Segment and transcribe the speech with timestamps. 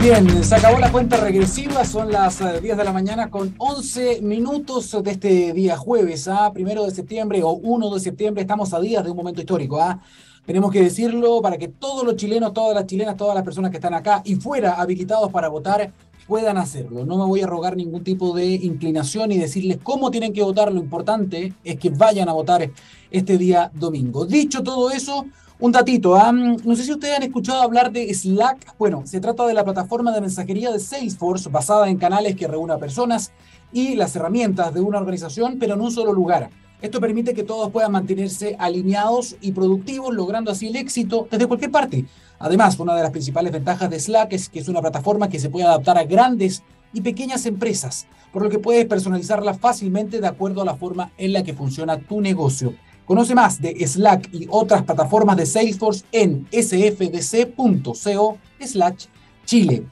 [0.00, 4.22] Bien, se acabó la cuenta regresiva, son las 10 eh, de la mañana con 11
[4.22, 6.50] minutos de este día jueves, ¿ah?
[6.54, 9.78] primero de septiembre o 1 de septiembre, estamos a días de un momento histórico.
[9.78, 10.00] ¿ah?
[10.46, 13.76] Tenemos que decirlo para que todos los chilenos, todas las chilenas, todas las personas que
[13.76, 15.92] están acá y fuera habilitados para votar
[16.26, 17.04] puedan hacerlo.
[17.04, 20.72] No me voy a rogar ningún tipo de inclinación y decirles cómo tienen que votar.
[20.72, 22.70] Lo importante es que vayan a votar
[23.10, 24.24] este día domingo.
[24.24, 25.26] Dicho todo eso,
[25.60, 26.32] un datito, ¿ah?
[26.32, 28.76] no sé si ustedes han escuchado hablar de Slack.
[28.78, 32.78] Bueno, se trata de la plataforma de mensajería de Salesforce basada en canales que reúna
[32.78, 33.30] personas
[33.70, 36.48] y las herramientas de una organización, pero en un solo lugar.
[36.80, 41.70] Esto permite que todos puedan mantenerse alineados y productivos, logrando así el éxito desde cualquier
[41.70, 42.06] parte.
[42.38, 45.50] Además, una de las principales ventajas de Slack es que es una plataforma que se
[45.50, 46.62] puede adaptar a grandes
[46.94, 51.34] y pequeñas empresas, por lo que puedes personalizarla fácilmente de acuerdo a la forma en
[51.34, 52.72] la que funciona tu negocio.
[53.10, 59.06] Conoce más de Slack y otras plataformas de Salesforce en sfdc.co slash
[59.44, 59.82] Chile.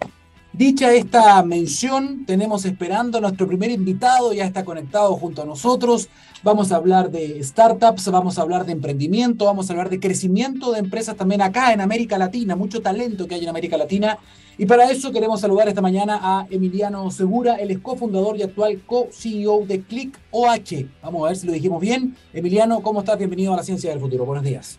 [0.52, 6.08] Dicha esta mención, tenemos esperando a nuestro primer invitado, ya está conectado junto a nosotros.
[6.42, 10.70] Vamos a hablar de startups, vamos a hablar de emprendimiento, vamos a hablar de crecimiento
[10.70, 14.18] de empresas también acá en América Latina, mucho talento que hay en América Latina
[14.56, 18.80] y para eso queremos saludar esta mañana a Emiliano Segura, el es cofundador y actual
[18.86, 20.86] co-CEO de Click OH.
[21.02, 22.16] Vamos a ver si lo dijimos bien.
[22.32, 23.18] Emiliano, ¿cómo estás?
[23.18, 24.24] Bienvenido a la Ciencia del Futuro.
[24.24, 24.78] Buenos días.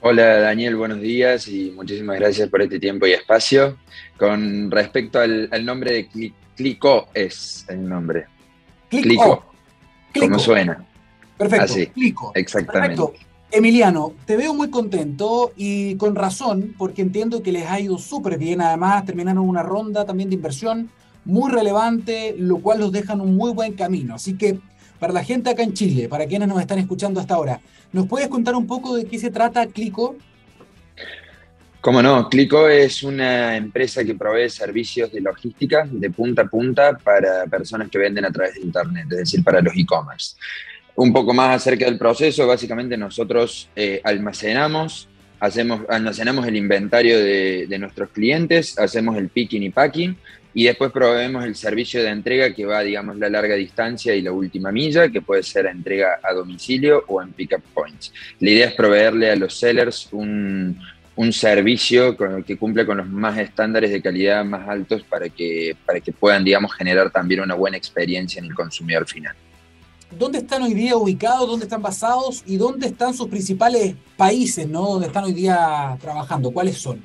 [0.00, 3.78] Hola Daniel, buenos días y muchísimas gracias por este tiempo y espacio.
[4.16, 8.26] Con respecto al, nombre de Click, Clicko es el nombre.
[8.90, 9.53] Clico.
[10.20, 10.84] ¿Cómo suena?
[11.36, 11.64] Perfecto.
[11.64, 11.86] Así.
[11.88, 12.32] Clico.
[12.34, 12.96] Exactamente.
[12.96, 13.24] Perfecto.
[13.50, 18.36] Emiliano, te veo muy contento y con razón, porque entiendo que les ha ido súper
[18.36, 18.60] bien.
[18.60, 20.90] Además, terminaron una ronda también de inversión
[21.24, 24.16] muy relevante, lo cual los deja en un muy buen camino.
[24.16, 24.58] Así que,
[24.98, 27.60] para la gente acá en Chile, para quienes nos están escuchando hasta ahora,
[27.92, 30.16] ¿nos puedes contar un poco de qué se trata Clico?
[31.84, 36.96] Cómo no, Clico es una empresa que provee servicios de logística de punta a punta
[36.96, 40.34] para personas que venden a través de Internet, es decir, para los e-commerce.
[40.96, 47.76] Un poco más acerca del proceso, básicamente nosotros eh, almacenamos, hacemos, almacenamos el inventario de,
[47.78, 50.16] nuestros clientes, hacemos el picking y packing
[50.54, 54.32] y después proveemos el servicio de entrega que va, digamos, la larga distancia y la
[54.32, 58.10] última milla, que puede ser entrega a domicilio o en pickup points.
[58.40, 60.78] La idea es proveerle a los sellers un,
[61.16, 65.76] un servicio con, que cumple con los más estándares de calidad más altos para que,
[65.86, 69.34] para que puedan, digamos, generar también una buena experiencia en el consumidor final.
[70.18, 74.82] ¿dónde están hoy día ubicados, dónde están basados y dónde están sus principales países, ¿no?
[74.82, 76.50] ¿Dónde están hoy día trabajando?
[76.50, 77.00] ¿Cuáles son?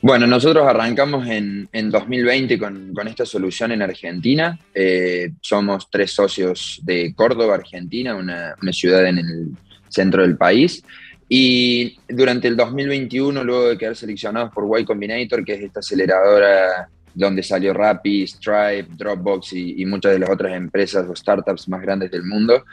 [0.00, 4.58] Bueno, nosotros arrancamos en, 2020 con, esta solución en Argentina.
[4.74, 9.48] Eh, somos tres socios de Córdoba, Argentina, una, una ciudad en el
[9.88, 10.84] centro del país.
[11.28, 16.88] Y durante el 2021, luego de quedar seleccionados por Y Combinator, que es esta aceleradora
[17.14, 22.10] donde salió Rappi, Stripe, Dropbox y, muchas de las otras empresas o startups más grandes
[22.10, 22.64] del mundo.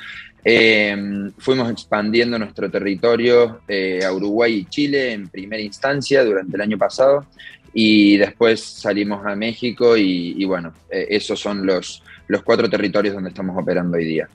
[0.44, 0.96] Eh,
[1.38, 6.80] fuimos expandiendo nuestro territorio eh, a Uruguay y Chile en primera instancia durante el año
[6.80, 7.28] pasado
[7.74, 13.30] y después salimos a México y, bueno, eh, esos son los, los cuatro territorios donde
[13.30, 14.28] estamos operando hoy día.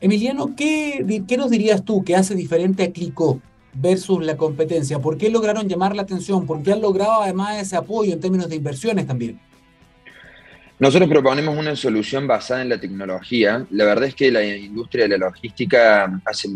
[0.00, 3.42] Emiliano, ¿qué, ¿qué, nos dirías tú que hace diferente a Clico
[3.74, 4.98] versus la competencia?
[4.98, 6.46] ¿Por qué lograron llamar la atención?
[6.46, 9.38] ¿Por qué han logrado además ese apoyo en términos de inversiones también?
[10.78, 13.66] Nosotros proponemos una solución basada en la tecnología.
[13.70, 16.48] La verdad es que la industria de la logística hace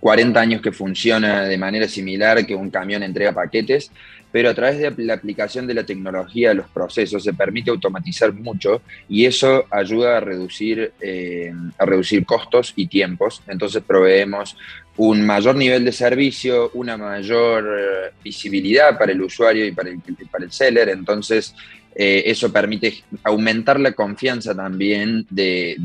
[0.00, 3.90] 40 años que funciona de manera similar que un camión entrega paquetes,
[4.30, 8.32] pero a través de la aplicación de la tecnología a los procesos se permite automatizar
[8.32, 13.42] mucho y eso ayuda a reducir, eh, a reducir costos y tiempos.
[13.48, 14.56] Entonces proveemos
[14.98, 20.00] un mayor nivel de servicio, una mayor eh, visibilidad para el usuario y para el,
[20.30, 20.88] para el seller.
[20.90, 21.54] Entonces
[22.00, 25.76] eh, eso permite aumentar la confianza también de,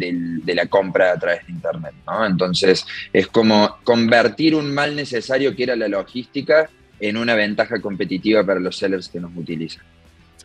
[0.45, 1.93] la compra a través de Internet.
[2.27, 6.69] Entonces, es como convertir un mal necesario que era la logística
[6.99, 9.83] en una ventaja competitiva para los sellers que nos utilizan.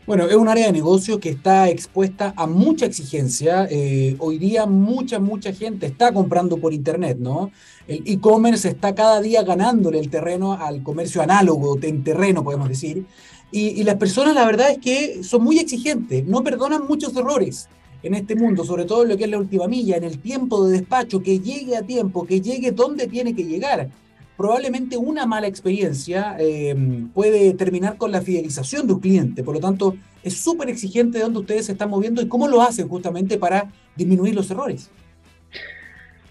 [0.08, 3.68] Bueno, es un área de negocio que está expuesta a mucha exigencia.
[3.70, 7.50] Eh, hoy día mucha, mucha gente está comprando por Internet, ¿no?
[7.86, 13.04] El e-commerce está cada día ganándole el terreno al comercio análogo, en terreno, podemos decir.
[13.52, 17.68] Y, las personas, la verdad es que son muy exigentes, no perdonan muchos errores
[18.02, 20.78] en este mundo, sobre todo lo que es la última milla, en el tiempo de
[20.78, 23.90] despacho, que llegue a tiempo, que llegue donde tiene que llegar.
[24.38, 29.60] Probablemente una mala experiencia em, puede terminar con la fidelización de un cliente, por lo
[29.60, 33.36] tanto es súper exigente de dónde ustedes se están moviendo y cómo lo hacen justamente
[33.36, 34.90] para disminuir los errores.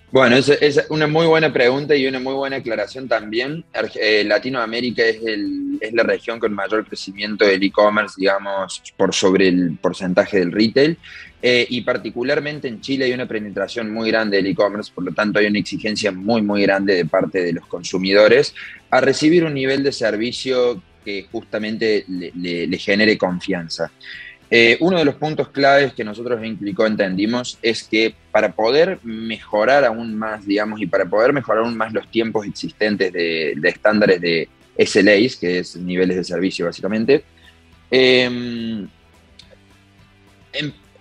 [0.10, 3.66] Bueno, es, una muy buena pregunta y una muy buena aclaración también.
[4.00, 5.18] Eh, Latinoamérica es,
[5.82, 10.98] es, la región con mayor crecimiento del e-commerce, digamos, por sobre el porcentaje del retail.
[11.40, 15.38] Eh, y particularmente en Chile hay una penetración muy grande del e-commerce, por lo tanto
[15.38, 18.56] hay una exigencia muy, muy grande de parte de los consumidores
[18.90, 23.92] a recibir un nivel de servicio que justamente le, genere confianza.
[24.50, 29.00] Eh, uno de los puntos claves que nosotros en Clico entendimos es que para poder
[29.04, 34.20] mejorar aún más, digamos, y para poder mejorar aún más los tiempos existentes de, estándares
[34.22, 37.24] de SLAs, que es niveles de servicio básicamente,
[37.92, 38.88] em,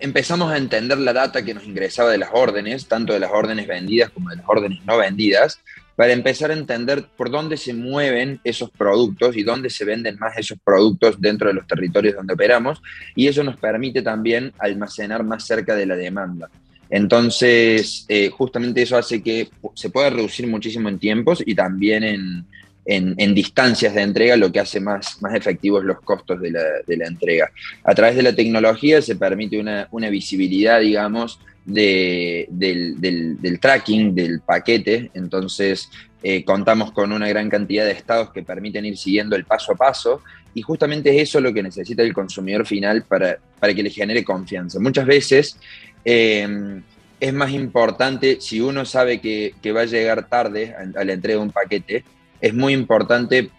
[0.00, 3.66] empezamos a entender la data que nos ingresaba de las órdenes, tanto de las órdenes
[3.66, 5.60] vendidas como de las órdenes no vendidas,
[5.96, 10.36] para empezar a entender por dónde se mueven esos productos y dónde se venden más
[10.36, 12.82] esos productos dentro de los territorios donde operamos.
[13.14, 16.50] Y eso nos permite también almacenar más cerca de la demanda.
[16.90, 22.46] Entonces, eh, justamente eso hace que se pueda reducir muchísimo en tiempos y también en,
[22.86, 26.96] en, distancias de entrega, lo que hace más, más efectivos los costos de la, de
[26.96, 27.50] la entrega.
[27.84, 34.40] A través de la tecnología se permite una, visibilidad, digamos, de, del, del, tracking del
[34.40, 35.90] paquete, entonces
[36.22, 39.76] eh, contamos con una gran cantidad de estados que permiten ir siguiendo el paso a
[39.76, 40.22] paso
[40.54, 44.24] y justamente es eso lo que necesita el consumidor final para, para que le genere
[44.24, 44.78] confianza.
[44.78, 45.58] Muchas veces
[46.04, 46.80] eh,
[47.18, 51.44] es más importante, si uno sabe que, va a llegar tarde a la entrega de
[51.44, 52.04] un paquete,
[52.46, 53.50] es muy importante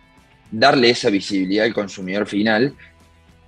[0.52, 2.74] darle esa visibilidad al consumidor final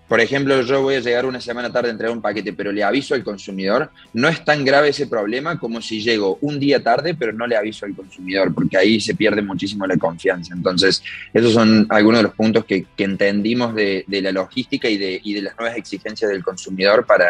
[0.10, 2.84] por ejemplo, yo voy a llegar una semana tarde a entregar un paquete, pero le
[2.84, 7.14] aviso al consumidor, no es tan grave ese problema como si llego un día tarde,
[7.14, 10.56] pero no le aviso al consumidor, porque ahí se pierde muchísimo la confianza.
[10.56, 15.42] Entonces, esos son algunos de los puntos que, entendimos de, la logística y de, de,
[15.44, 17.30] las nuevas exigencias del consumidor para,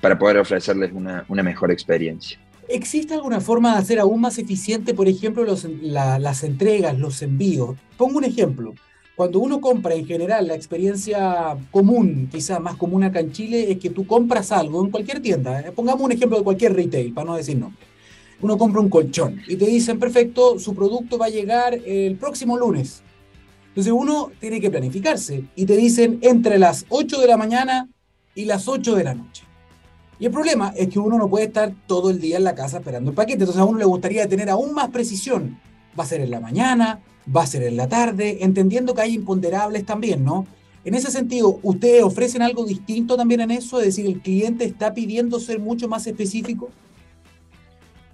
[0.00, 2.38] para poder ofrecerles una, mejor experiencia.
[2.68, 7.76] ¿Existe alguna forma de hacer aún más eficiente, por ejemplo, las entregas, los envíos?
[7.96, 8.74] Pongo un ejemplo
[9.16, 13.78] cuando uno compra en general, la experiencia común, quizás más común acá en Chile, es
[13.78, 15.58] que tú compras algo en cualquier tienda.
[15.60, 15.72] ¿eh?
[15.72, 17.72] Pongamos un ejemplo de cualquier retail, para no decir no.
[18.42, 22.58] Uno compra un colchón y te dicen, perfecto, su producto va a llegar el próximo
[22.58, 23.02] lunes.
[23.68, 27.88] Entonces uno tiene que planificarse y te dicen entre las 8 de la mañana
[28.34, 29.45] y las 8 de la noche.
[30.18, 32.78] Y el problema es que uno no puede estar todo el día en la casa
[32.78, 33.40] esperando el paquete.
[33.40, 35.58] Entonces a uno le gustaría tener aún más precisión.
[35.98, 37.00] Va a ser en la mañana,
[37.34, 40.46] va a ser en la tarde, entendiendo que hay imponderables también, ¿no?
[40.84, 43.80] En ese sentido, ¿ustedes ofrecen algo distinto también en eso?
[43.80, 46.70] Es decir, ¿el cliente está pidiendo ser mucho más específico?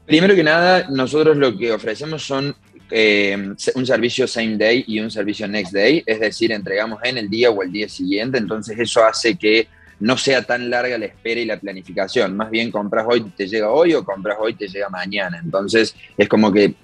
[0.07, 2.57] Primero que nada, nosotros lo que ofrecemos son
[2.91, 7.29] eh, un servicio same day y un servicio next day, es decir, entregamos en el
[7.29, 9.69] día o el día siguiente, entonces eso hace que
[10.03, 12.37] no sea tan larga la espera y la planificación.
[12.37, 15.41] Más bien compras hoy, te llega hoy o compras hoy, te llega mañana.
[15.43, 16.75] Entonces es como que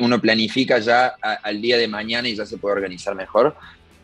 [0.00, 3.54] uno planifica ya al día de mañana y ya se puede organizar mejor.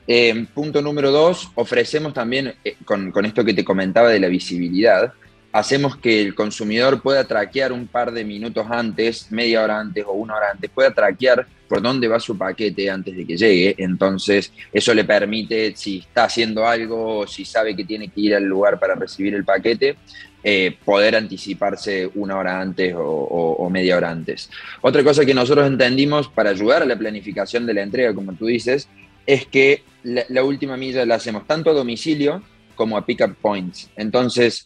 [0.06, 4.28] Eh, punto número dos, ofrecemos también, eh, con, con, esto que te comentaba de la
[4.28, 5.14] visibilidad,
[5.52, 10.12] hacemos que el consumidor pueda traquear un par de minutos antes, media hora antes o
[10.12, 13.76] una hora antes, pueda traquear por dónde va su paquete antes de que llegue.
[13.78, 18.42] Entonces, eso le permite, si está haciendo algo si sabe que tiene que ir al
[18.42, 19.94] lugar para recibir el paquete,
[20.42, 24.50] eh, poder anticiparse una hora antes o, media hora antes.
[24.80, 28.46] Otra cosa que nosotros entendimos para ayudar a la planificación de la entrega, como tú
[28.46, 28.88] dices,
[29.24, 32.42] es que la, la última milla la hacemos tanto a domicilio,
[32.80, 33.90] como a pickup points.
[33.94, 34.64] Entonces,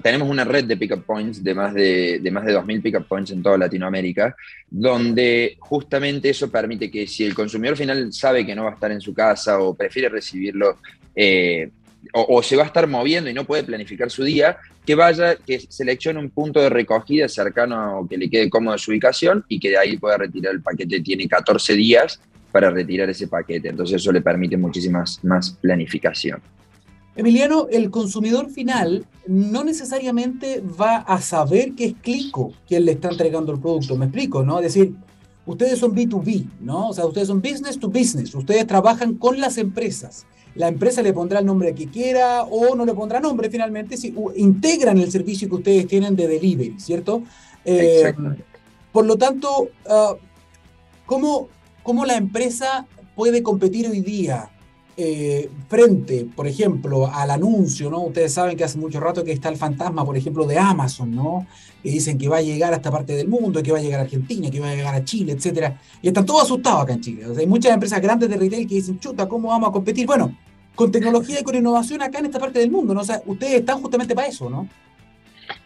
[0.00, 3.32] tenemos una red de pickup points de más de, de más de 2.000 pickup points
[3.32, 4.36] en toda Latinoamérica,
[4.70, 8.92] donde justamente eso permite que si el consumidor final sabe que no va a estar
[8.92, 10.78] en su casa o prefiere recibirlo,
[11.16, 11.70] eh,
[12.12, 15.58] o, se va a estar moviendo y no puede planificar su día, que vaya, que
[15.58, 19.70] seleccione un punto de recogida cercano o que le quede cómodo su ubicación y que
[19.70, 21.00] de ahí pueda retirar el paquete.
[21.00, 22.20] Tiene 14 días
[22.52, 26.40] para retirar ese paquete, entonces eso le permite muchísimas más planificación.
[27.16, 33.08] Emiliano, el consumidor final no necesariamente va a saber que es Clico quien le está
[33.08, 33.96] entregando el producto.
[33.96, 34.58] Me explico, ¿no?
[34.58, 34.94] Es decir,
[35.46, 36.90] ustedes son B2B, ¿no?
[36.90, 38.34] O sea, ustedes son business to business.
[38.34, 40.26] Ustedes trabajan con las empresas.
[40.54, 44.14] La empresa le pondrá el nombre que quiera o no le pondrá nombre finalmente si
[44.36, 47.22] integran el servicio que ustedes tienen de delivery, ¿cierto?
[47.64, 48.14] Eh,
[48.92, 50.16] por lo tanto, uh,
[51.04, 51.48] ¿cómo,
[51.82, 54.50] ¿cómo la empresa puede competir hoy día
[54.98, 58.00] eh, frente, por ejemplo, al anuncio, ¿no?
[58.04, 61.46] Ustedes saben que hace mucho rato que está el fantasma, por ejemplo, de Amazon, ¿no?
[61.82, 64.00] Que dicen que va a llegar a esta parte del mundo, que va a llegar
[64.00, 65.78] a Argentina, que va a llegar a Chile, etcétera.
[66.00, 67.26] Y están todos asustados acá en Chile.
[67.36, 70.06] hay muchas empresas grandes de retail que dicen, chuta, ¿cómo vamos a competir?
[70.06, 70.34] Bueno,
[70.74, 73.02] con tecnología y con innovación acá en esta parte del mundo, ¿no?
[73.02, 74.66] O sea, ustedes están justamente para eso, ¿no?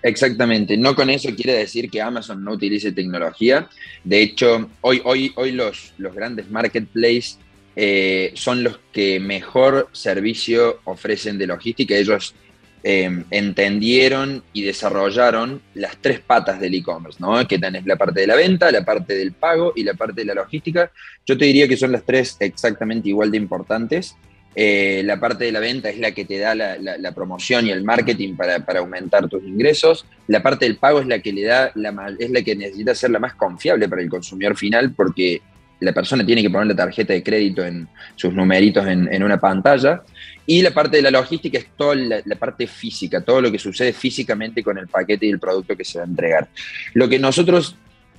[0.02, 0.76] Exactamente.
[0.76, 3.68] No con eso quiere decir que Amazon no utilice tecnología.
[4.02, 7.38] De hecho, hoy, hoy, hoy los, los grandes marketplaces
[7.76, 11.94] eh, son los que mejor servicio ofrecen de logística.
[11.94, 12.34] Ellos
[12.82, 17.46] em, entendieron y desarrollaron las tres patas del e-commerce, ¿no?
[17.46, 20.26] Que tenés la parte de la venta, la parte del pago y la parte de
[20.26, 20.90] la logística.
[21.26, 24.16] Yo te diría que son las tres exactamente igual de importantes.
[24.56, 27.84] Eh, la parte de la venta es la que te da la, promoción y el
[27.84, 30.06] marketing para, aumentar tus ingresos.
[30.26, 33.10] La parte del pago es la que le da la, es la que necesita ser
[33.10, 35.40] la más confiable para el consumidor final porque
[35.80, 40.02] la persona tiene que poner la tarjeta de crédito en sus numeritos en, una pantalla.
[40.46, 43.92] Y la parte de la logística es toda la, parte física, todo lo que sucede
[43.92, 46.48] físicamente con el paquete y el producto que se va a entregar.
[46.94, 47.76] Lo que nosotros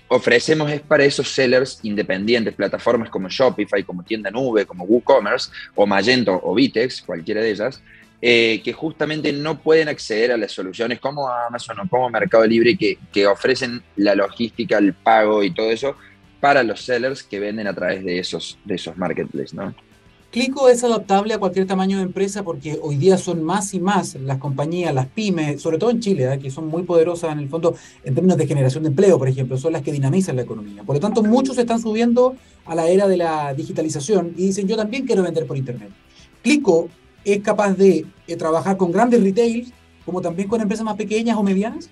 [0.07, 5.85] ofrecemos es para esos sellers independientes, plataformas como Shopify, como Tienda Nube, como WooCommerce, o
[5.85, 7.81] Magento o Vitex, cualquiera de ellas,
[8.21, 12.77] eh, que justamente no pueden acceder a las soluciones como Amazon o como Mercado Libre
[12.77, 15.95] que, que ofrecen la logística, el pago y todo eso
[16.41, 19.73] para los sellers que venden a través de esos, de esos marketplaces, ¿no?
[20.31, 24.15] Clico es adaptable a cualquier tamaño de empresa porque hoy día son más y más
[24.15, 26.39] las compañías, las pymes, sobre todo en Chile, ¿eh?
[26.39, 29.57] que son muy poderosas en el fondo en términos de generación de empleo, por ejemplo,
[29.57, 30.83] son las que dinamizan la economía.
[30.83, 34.77] Por lo tanto, muchos están subiendo a la era de la digitalización y dicen, yo
[34.77, 35.89] también quiero vender por Internet.
[36.41, 36.87] Clico
[37.25, 39.73] es capaz de eh, trabajar con grandes retails
[40.05, 41.89] como también con empresas más pequeñas o medianas.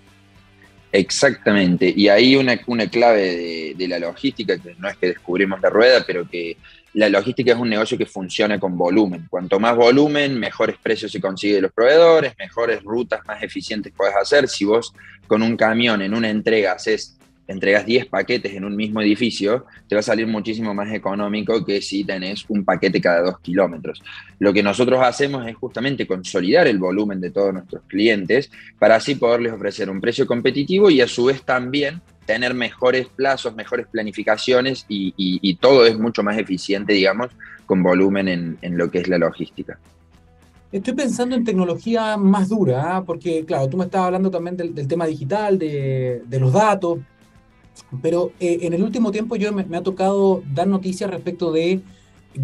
[0.91, 5.69] Exactamente, y ahí una, clave de, de, la logística, que no es que descubrimos la
[5.69, 6.57] rueda, pero que
[6.93, 9.27] la logística es un negocio que funciona con volumen.
[9.29, 14.15] Cuanto más volumen, mejores precios se consigue de los proveedores, mejores rutas más eficientes puedes
[14.15, 14.47] hacer.
[14.47, 14.93] Si vos
[15.27, 17.17] con un camión en una entrega haces,
[17.49, 21.81] entregas 10 paquetes en un mismo edificio, te va a salir muchísimo más económico que
[21.81, 24.01] si tenés un paquete cada dos kilómetros.
[24.37, 29.15] Lo que nosotros hacemos es justamente consolidar el volumen de todos nuestros clientes para así
[29.15, 34.85] poderles ofrecer un precio competitivo y a su vez también tener mejores plazos, mejores planificaciones
[34.87, 37.31] y, todo es mucho más eficiente, digamos,
[37.65, 39.79] con volumen en, lo que es la logística.
[40.71, 43.03] Estoy pensando en tecnología más dura, ¿ah?
[43.03, 46.99] porque claro, tú me estabas hablando también del, tema digital, de, los datos,
[48.01, 51.81] pero eh, en el último tiempo yo me, ha tocado dar noticias respecto de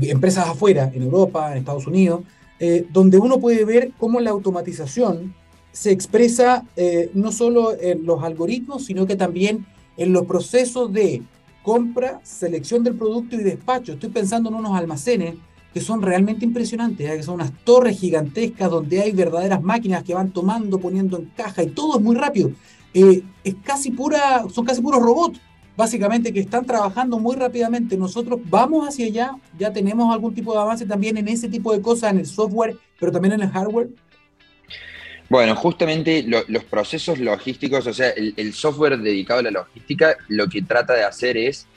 [0.01, 2.21] empresas afuera, en Europa, en Estados Unidos,
[2.59, 5.33] eh, donde uno puede ver cómo la automatización
[5.71, 9.65] se expresa eh, no solo en los algoritmos, sino que también
[9.97, 11.21] en los procesos de
[11.63, 13.93] compra, selección del producto y despacho.
[13.93, 15.35] Estoy pensando en unos almacenes
[15.73, 17.17] que son realmente impresionantes, ¿eh?
[17.17, 21.63] que son unas torres gigantescas donde hay verdaderas máquinas que van tomando, poniendo en caja
[21.63, 22.51] y todo es muy rápido.
[22.95, 25.41] Eh, es casi pura, son casi puros robots,
[25.75, 27.97] básicamente, que están trabajando muy rápidamente.
[27.97, 31.81] Nosotros vamos hacia allá, ya tenemos algún tipo de avance también en ese tipo de
[31.81, 33.89] cosas, en el software, pero también en el hardware.
[35.27, 40.61] Bueno, justamente los procesos logísticos, o sea, el, software dedicado a la logística, lo que
[40.61, 41.67] trata de hacer es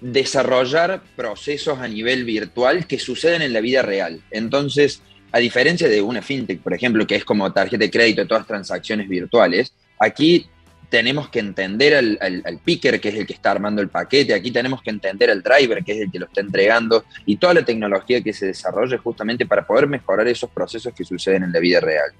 [0.00, 4.22] desarrollar procesos a nivel virtual que suceden en la vida real.
[4.30, 8.46] Entonces, a diferencia de una fintech, por ejemplo, que es como tarjeta de crédito, todas
[8.46, 10.48] transacciones virtuales, aquí
[10.94, 14.80] tenemos que entender al, picker, que es el que está armando el paquete, aquí tenemos
[14.80, 18.20] que entender al driver, que es el que lo está entregando, y toda la tecnología
[18.20, 22.12] que se desarrolla justamente para poder mejorar esos procesos que suceden en la vida real.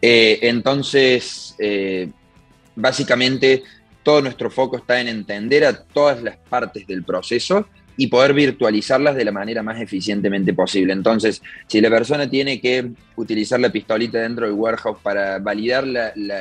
[0.00, 2.08] Eh, entonces, eh,
[2.76, 3.64] básicamente,
[4.04, 7.66] todo nuestro foco está en entender a todas las partes del proceso
[7.96, 10.92] y poder virtualizarlas de la manera más eficientemente posible.
[10.92, 15.84] Entonces, si la persona tiene que utilizar la pistolita dentro del warehouse para validar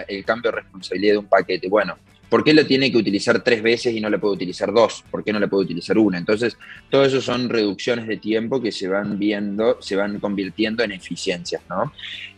[0.08, 1.98] el cambio de responsabilidad de un paquete, bueno,
[2.30, 5.04] ¿por qué la tiene que utilizar tres veces y no la puede utilizar dos?
[5.10, 6.18] ¿Por qué no la puede utilizar una?
[6.18, 6.58] Entonces,
[6.90, 11.62] todo eso son reducciones de tiempo que se van viendo, se van convirtiendo en eficiencias,
[11.70, 11.94] ¿no?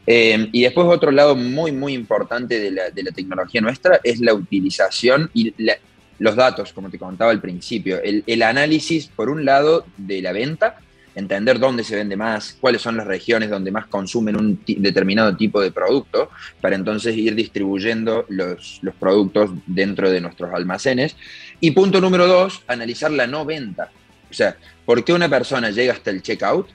[0.06, 4.22] Eh, y después otro lado muy, muy importante de la, de la tecnología nuestra es
[4.22, 5.78] la utilización y la,
[6.20, 10.78] los datos, como te contaba al principio, el, análisis, por un lado, de la venta,
[11.16, 15.62] entender dónde se vende más, cuáles son las regiones donde más consumen un determinado tipo
[15.62, 16.30] de producto,
[16.62, 21.16] para entonces ir distribuyendo los, los, productos dentro de nuestros almacenes.
[21.60, 23.90] Y punto número dos, analizar la no venta.
[24.30, 26.68] O sea, ¿por qué una persona llega hasta el checkout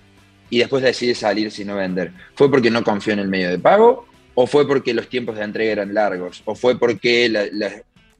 [0.50, 2.12] y después decide salir sin no vender?
[2.34, 4.06] ¿Fue porque no confió en el medio de pago?
[4.34, 6.42] ¿O fue porque los tiempos de entrega eran largos?
[6.44, 7.44] ¿O fue porque la,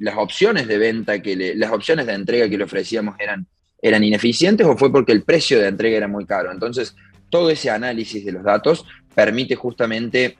[0.02, 3.46] las opciones de venta, que las opciones de entrega que le ofrecíamos eran,
[3.80, 6.50] eran ineficientes o fue porque el precio de entrega era muy caro.
[6.50, 6.96] Entonces,
[7.30, 10.36] todo ese análisis de los datos permite justamente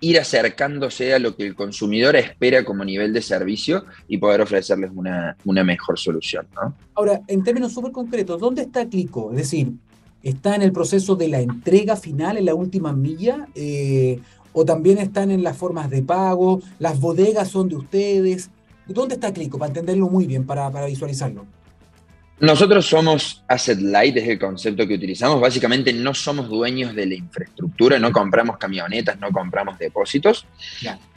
[0.00, 4.92] ir acercándose a lo que el consumidor espera como nivel de servicio y poder ofrecerles
[4.94, 6.46] una, mejor solución.
[6.94, 9.32] Ahora, en términos súper concretos, ¿dónde está Clico?
[9.32, 9.72] Es decir,
[10.22, 13.48] ¿está en el proceso de la entrega final, en la última milla?
[13.56, 14.20] Eh,
[14.52, 18.50] o también están en las formas de pago, las bodegas son de ustedes.
[18.86, 19.58] ¿Dónde está Clico?
[19.58, 21.46] Para entenderlo muy bien, para, para visualizarlo.
[22.40, 25.40] Nosotros somos asset light, es el concepto que utilizamos.
[25.40, 30.44] Básicamente no somos dueños de la infraestructura, no compramos camionetas, no compramos depósitos,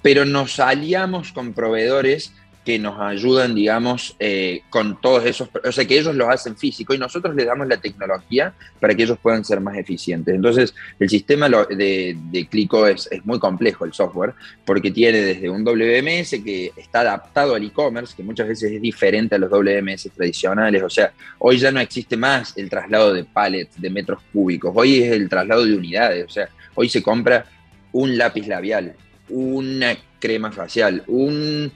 [0.02, 2.34] pero nos aliamos con proveedores
[2.68, 6.94] que nos ayudan, digamos, eh, con todos esos, o sea, que ellos lo hacen físico
[6.94, 10.36] y nosotros les damos la tecnología para que ellos puedan ser más eficientes.
[10.36, 14.34] Entonces, el sistema de, de Clico es, es, muy complejo, el software,
[14.66, 19.36] porque tiene desde un WMS que está adaptado al e-commerce, que muchas veces es diferente
[19.36, 23.80] a los WMS tradicionales, o sea, hoy ya no existe más el traslado de pallets,
[23.80, 27.46] de metros cúbicos, hoy es el traslado de unidades, o sea, hoy se compra
[27.94, 28.94] un lápiz labial,
[29.30, 31.72] una crema facial, un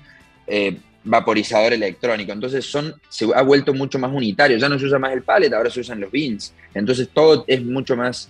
[0.48, 2.32] eh, vaporizador electrónico.
[2.32, 4.58] Entonces son, se ha vuelto mucho más unitario.
[4.58, 6.54] Ya no se usa más el pallet, ahora se usan los bins.
[6.74, 8.30] Entonces todo es mucho más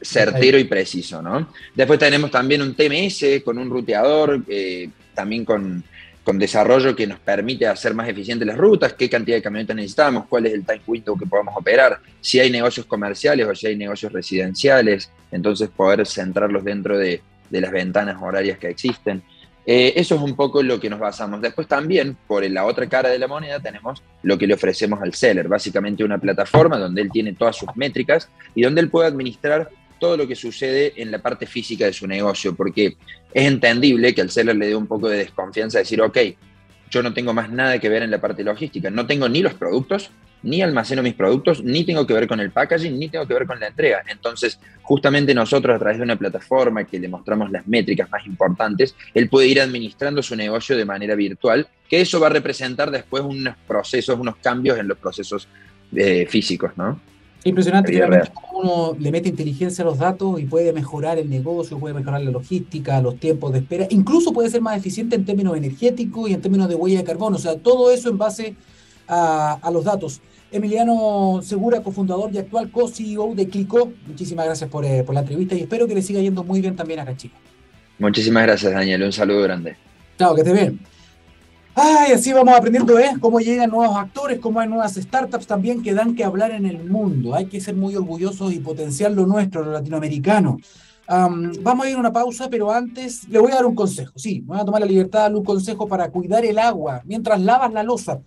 [0.00, 1.48] certero y preciso, ¿no?
[1.74, 5.84] Después tenemos también un TMS con un ruteador, eh, también con,
[6.24, 10.26] con, desarrollo que nos permite hacer más eficientes las rutas, qué cantidad de camionetas necesitamos,
[10.28, 13.76] cuál es el time window que podemos operar, si hay negocios comerciales o si hay
[13.76, 19.22] negocios residenciales, entonces poder centrarlos dentro de, de las ventanas horarias que existen.
[19.64, 21.40] Eh, eso es un poco lo que nos basamos.
[21.40, 25.14] Después también, por la otra cara de la moneda, tenemos lo que le ofrecemos al
[25.14, 29.70] seller, básicamente una plataforma donde él tiene todas sus métricas y donde él puede administrar
[30.00, 32.96] todo lo que sucede en la parte física de su negocio, porque
[33.32, 36.18] es entendible que al seller le dé un poco de desconfianza decir, ok,
[36.90, 39.54] yo no tengo más nada que ver en la parte logística, no tengo ni los
[39.54, 40.10] productos,
[40.42, 43.46] ni almaceno mis productos, ni tengo que ver con el packaging, ni tengo que ver
[43.46, 44.02] con la entrega.
[44.08, 48.94] Entonces, justamente nosotros a través de una plataforma que le mostramos las métricas más importantes,
[49.14, 53.22] él puede ir administrando su negocio de manera virtual, que eso va a representar después
[53.22, 55.48] unos procesos, unos cambios en los procesos
[55.94, 57.00] eh, físicos, ¿no?
[57.44, 61.92] Impresionante que uno le mete inteligencia a los datos y puede mejorar el negocio, puede
[61.92, 66.30] mejorar la logística, los tiempos de espera, incluso puede ser más eficiente en términos energéticos
[66.30, 68.54] y en términos de huella de carbono, o sea, todo eso en base
[69.12, 70.20] a, a los datos.
[70.52, 73.92] Emiliano Segura, cofundador y actual co-CEO de Clico.
[74.06, 77.00] Muchísimas gracias eh, por, la entrevista y espero que le siga yendo muy bien también
[77.00, 77.34] acá en Chile.
[77.98, 79.02] Muchísimas gracias, Daniel.
[79.02, 79.76] Un saludo grande.
[80.18, 80.78] Chao, que te bien.
[81.74, 83.12] Ay, así vamos aprendiendo, ¿eh?
[83.18, 86.84] Cómo llegan nuevos actores, cómo hay nuevas startups también que dan que hablar en el
[86.84, 87.34] mundo.
[87.34, 90.58] Hay que ser muy orgullosos y potenciar lo nuestro, lo latinoamericano.
[91.08, 94.12] vamos a ir a una pausa, pero antes le voy a dar un consejo.
[94.16, 97.40] Sí, voy a tomar la libertad de darle un consejo para cuidar el agua mientras
[97.40, 98.20] lavas la losa.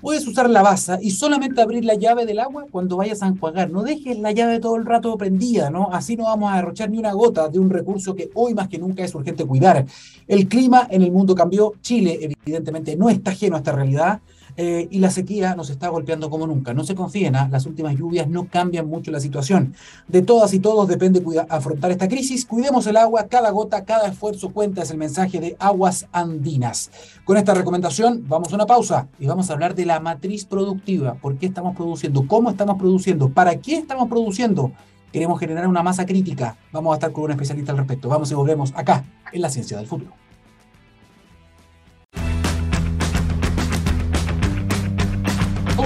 [0.00, 3.70] Puedes usar la basa y solamente abrir la llave del agua cuando vayas a enjuagar.
[3.70, 5.88] No dejes la llave todo el rato prendida, ¿no?
[5.90, 8.78] Así no vamos a derrochar ni una gota de un recurso que hoy más que
[8.78, 9.86] nunca es urgente cuidar.
[10.28, 11.72] El clima en el mundo cambió.
[11.80, 14.20] Chile, evidentemente, no está ajeno a esta realidad.
[14.56, 16.72] Eh, y la sequía nos está golpeando como nunca.
[16.72, 17.48] No se confíen, ¿ah?
[17.50, 19.74] las últimas lluvias no cambian mucho la situación.
[20.08, 22.46] De todas y todos depende afrontar esta crisis.
[22.46, 26.90] Cuidemos el agua, cada gota, cada esfuerzo cuenta, es el mensaje de Aguas Andinas.
[27.24, 31.14] Con esta recomendación vamos a una pausa y vamos a hablar de la matriz productiva.
[31.14, 32.26] ¿Por qué estamos produciendo?
[32.26, 33.28] ¿Cómo estamos produciendo?
[33.28, 34.72] ¿Para qué estamos produciendo?
[35.12, 36.56] Queremos generar una masa crítica.
[36.72, 38.08] Vamos a estar con un especialista al respecto.
[38.08, 40.25] Vamos y volvemos acá en la ciencia del futuro.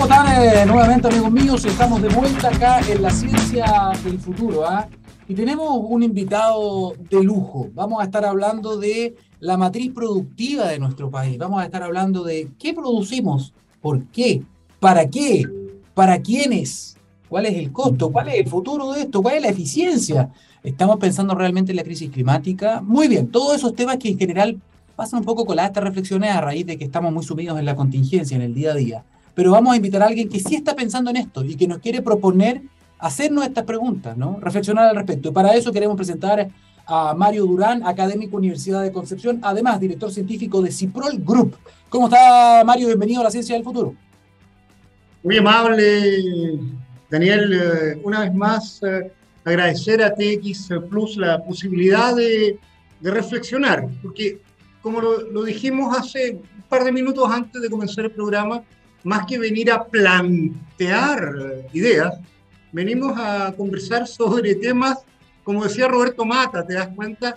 [0.01, 1.65] ¿Cómo están eh, nuevamente amigos míos?
[1.67, 4.67] Estamos de vuelta acá en la ciencia del futuro.
[4.67, 4.89] ¿ah?
[5.29, 7.69] Y tenemos un invitado de lujo.
[7.75, 11.37] Vamos a estar hablando de la matriz productiva de nuestro país.
[11.37, 14.43] Vamos a estar hablando de qué producimos, por qué,
[14.79, 15.45] para qué,
[15.93, 16.97] para quiénes,
[17.29, 20.31] cuál es el costo, cuál es el futuro de esto, cuál es la eficiencia.
[20.63, 22.81] Estamos pensando realmente en la crisis climática.
[22.81, 24.63] Muy bien, todos esos temas que en general
[24.97, 27.77] pasan un poco con estas reflexiones a raíz de que estamos muy sumidos en la
[27.77, 30.75] contingencia, en el día a día pero vamos a invitar a alguien que sí está
[30.75, 32.63] pensando en esto y que nos quiere proponer
[32.99, 34.39] hacernos estas preguntas, ¿no?
[34.41, 35.33] Reflexionar al respecto.
[35.33, 36.49] Para eso queremos presentar
[36.87, 41.57] a Mario Durán, académico Universidad de Concepción, además director científico de Ciprol Group.
[41.89, 42.89] ¿Cómo está Mario?
[42.89, 43.95] Bienvenido a la Ciencia del Futuro.
[45.23, 46.59] Muy amable,
[47.11, 47.53] Daniel.
[47.53, 49.13] Eh, una vez más, eh,
[49.45, 52.59] agradecer a TX Plus la posibilidad de,
[53.03, 54.43] reflexionar, porque
[54.83, 58.63] como lo dijimos hace un par de minutos antes de comenzar el programa,
[59.05, 62.19] más que venir a plantear ideas,
[62.73, 64.99] venimos a conversar sobre temas,
[65.45, 67.37] como decía Roberto Mata, ¿te das cuenta?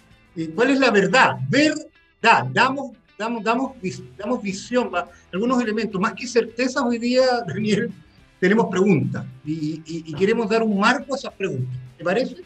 [0.55, 1.37] ¿Cuál es la verdad?
[1.49, 2.45] Verdad.
[2.51, 3.71] Damos, damos, damos,
[4.17, 4.91] damos visión,
[5.31, 5.99] algunos elementos.
[5.99, 7.91] Más que certeza hoy día, Daniel,
[8.39, 11.77] tenemos preguntas y, y queremos dar un marco a esas preguntas.
[11.97, 12.37] ¿Te parece?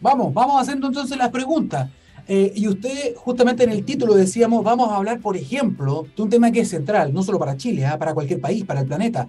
[0.00, 1.88] Vamos, vamos haciendo entonces las preguntas.
[2.26, 6.30] Eh, y usted, justamente en el título decíamos, vamos a hablar, por ejemplo, de un
[6.30, 7.98] tema que es central, no solo para Chile, ¿ah?
[7.98, 9.28] para cualquier país, para el planeta,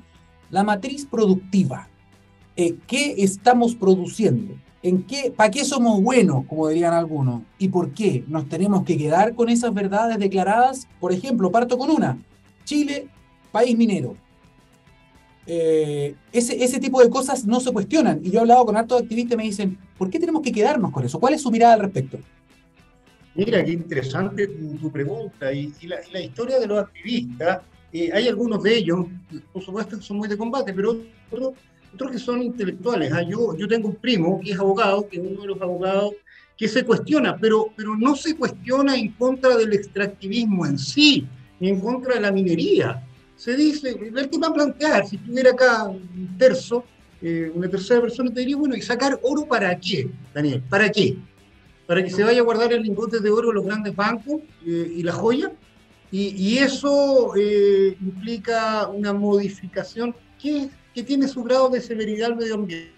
[0.49, 1.89] la matriz productiva.
[2.55, 4.55] Eh, ¿Qué estamos produciendo?
[4.81, 7.41] ¿En qué, ¿Para qué somos buenos, como dirían algunos?
[7.57, 10.87] ¿Y por qué nos tenemos que quedar con esas verdades declaradas?
[10.99, 12.17] Por ejemplo, parto con una.
[12.63, 13.07] Chile,
[13.51, 14.15] país minero.
[15.47, 18.21] Eh, ese, ese tipo de cosas no se cuestionan.
[18.23, 20.91] Y yo he hablado con hartos activistas y me dicen, ¿por qué tenemos que quedarnos
[20.91, 21.19] con eso?
[21.19, 22.19] ¿Cuál es su mirada al respecto?
[23.35, 25.51] Mira, qué interesante tu, pregunta.
[25.51, 29.05] Y, la, historia de los activistas, eh, hay algunos de ellos,
[29.51, 30.97] por supuesto, que son muy de combate, pero
[31.31, 31.53] otros
[31.95, 33.11] otros que son intelectuales.
[33.11, 33.23] ¿ah?
[33.23, 36.13] Yo, yo tengo un primo que es abogado, que es uno de los abogados
[36.57, 41.27] que se cuestiona, pero, pero no se cuestiona en contra del extractivismo en sí,
[41.59, 43.03] ni en contra de la minería.
[43.35, 46.85] Se dice, el que va a plantear, si tuviera acá un terzo,
[47.21, 50.63] eh, una tercera persona, te diría, bueno, ¿y sacar oro para qué, Daniel?
[50.69, 51.17] ¿Para qué?
[51.87, 55.03] ¿Para que se vaya a guardar el lingote de oro los grandes bancos eh, y
[55.03, 55.51] la joya?
[56.11, 60.15] Y, y eso eh, implica una modificación.
[60.41, 62.93] ¿Qué, que tiene su grado de severidad al medio ambiente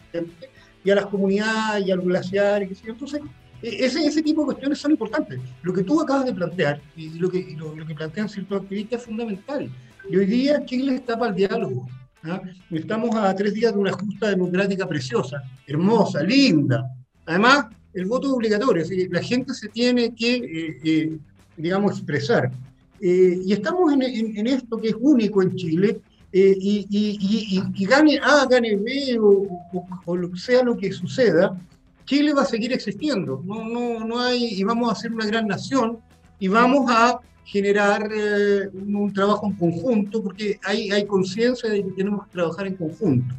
[0.83, 2.61] y a las comunidades y al glaciar.
[2.61, 3.21] Y Entonces,
[3.61, 5.39] e-, ese, ese tipo de cuestiones son importantes.
[5.63, 9.05] Lo que tú acabas de plantear y lo que, lo, que plantean ciertos activistas es
[9.05, 9.69] fundamental.
[10.09, 11.87] Y hoy día Chile está para el diálogo.
[12.23, 12.41] ¿ah?
[12.69, 16.85] Estamos a tres días de una justa democrática preciosa, hermosa, linda.
[17.25, 17.65] Además,
[17.97, 21.17] el voto es obligatorio, así la gente se tiene que, eh, eh,
[21.57, 22.51] digamos, expresar.
[22.99, 26.01] Eh, y estamos en, en, esto que es único en Chile,
[26.33, 31.57] eh, y, gane A, gane B o, lo que sea lo que suceda,
[32.05, 33.41] Chile va a seguir existiendo.
[33.45, 35.97] No, no, no hay, y vamos a ser una gran nación
[36.39, 41.91] y vamos a generar eh, un, trabajo en conjunto, porque hay, hay conciencia de que
[41.91, 43.33] tenemos que trabajar en conjunto.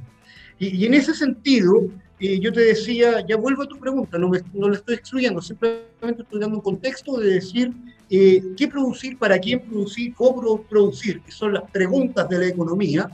[0.59, 1.87] Y, en ese sentido,
[2.21, 5.41] eh, yo te decía, ya vuelvo a tu pregunta, no, me, no la estoy excluyendo,
[5.41, 7.73] simplemente estoy dando un contexto de decir
[8.11, 13.09] eh, qué producir, para quién producir, cómo producir, que son las preguntas de la economía,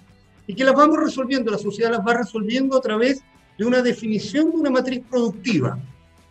[0.46, 3.22] y que las vamos resolviendo, la sociedad las va resolviendo a través
[3.58, 5.78] de una definición de una matriz productiva.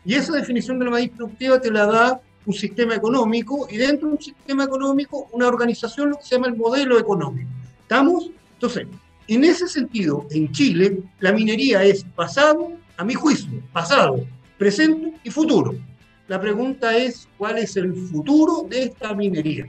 [0.05, 4.09] Y esa definición de la matriz productiva te la da un sistema económico y dentro
[4.09, 7.49] de un sistema económico una organización, lo que se llama el modelo económico.
[7.81, 8.29] ¿Estamos?
[8.53, 8.88] Entonces,
[9.27, 14.25] en ese sentido, en Chile, la minería es pasado, a mi juicio, pasado,
[14.57, 15.75] presente y futuro.
[16.27, 19.65] La pregunta es, ¿cuál es el futuro de esta minería?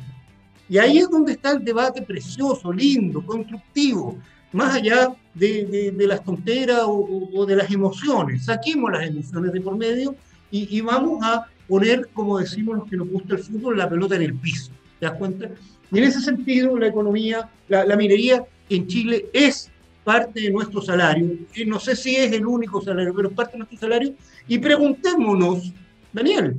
[0.68, 4.18] Y ahí es donde está el debate precioso, lindo, constructivo,
[4.52, 8.46] más allá de, las tonteras o, de las emociones.
[8.46, 10.14] Saquemos las emociones de por medio
[10.50, 14.22] y, vamos a poner, como decimos los que nos gusta el fútbol, la pelota en
[14.22, 14.70] el piso.
[15.00, 15.50] ¿Te das cuenta?
[15.90, 19.70] Y en ese sentido, la economía, la, la minería en Chile es
[20.04, 21.38] parte de nuestro salario.
[21.54, 24.14] Y no sé si es el único salario, pero es parte de nuestro salario.
[24.46, 25.72] Y preguntémonos
[26.12, 26.56] Daniel,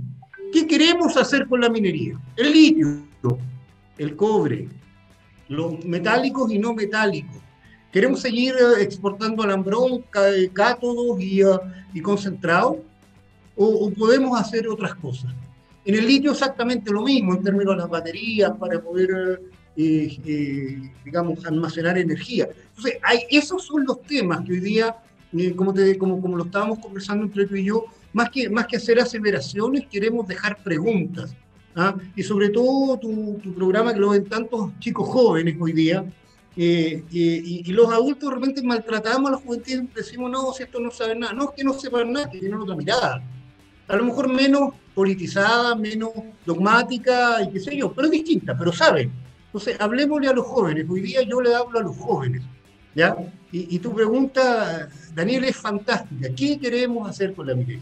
[0.51, 2.19] ¿qué queremos hacer con la minería?
[2.35, 3.03] El litio,
[3.97, 4.67] el cobre,
[5.47, 7.37] los metálicos y no metálicos.
[7.91, 10.03] ¿Queremos seguir eh, exportando alambrón,
[10.51, 11.59] cátodos y, uh,
[11.93, 12.77] y concentrados?
[13.55, 15.33] O, podemos hacer otras cosas?
[15.85, 19.41] En el litio exactamente lo mismo, en términos de las baterías, para poder,
[19.77, 22.47] eh, eh, digamos, almacenar energía.
[22.69, 24.95] Entonces, hay, esos son los temas que hoy día,
[25.55, 28.77] como, te, como, como lo estábamos conversando entre tú y yo, más que, más que
[28.77, 31.35] hacer aseveraciones, queremos dejar preguntas.
[31.75, 31.95] ¿ah?
[32.15, 36.05] Y sobre todo tu, tu, programa que lo ven tantos chicos jóvenes hoy día,
[36.57, 40.89] eh, y, los adultos de repente maltratamos a los juventud decimos, no, si esto no
[40.89, 41.33] saben nada.
[41.33, 43.21] No es que no sepan nada, que tienen otra mirada.
[43.87, 46.11] A lo mejor menos politizada, menos
[46.45, 49.11] dogmática y qué sé yo, pero distinta, pero saben.
[49.55, 50.85] Entonces, hablemosle a los jóvenes.
[50.89, 52.43] Hoy día yo le hablo a los jóvenes.
[52.93, 53.15] ¿ya?
[53.53, 56.27] Y, y tu pregunta, Daniel, es fantástica.
[56.35, 57.81] ¿Qué queremos hacer con la minería?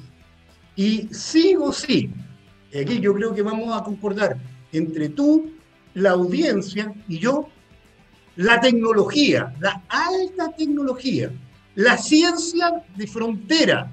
[0.75, 2.11] Y sí o sí,
[2.79, 4.37] aquí yo creo que vamos a concordar
[4.71, 5.51] entre tú,
[5.95, 7.49] la audiencia y yo,
[8.35, 11.31] la tecnología, la alta tecnología,
[11.73, 13.91] la ciencia de frontera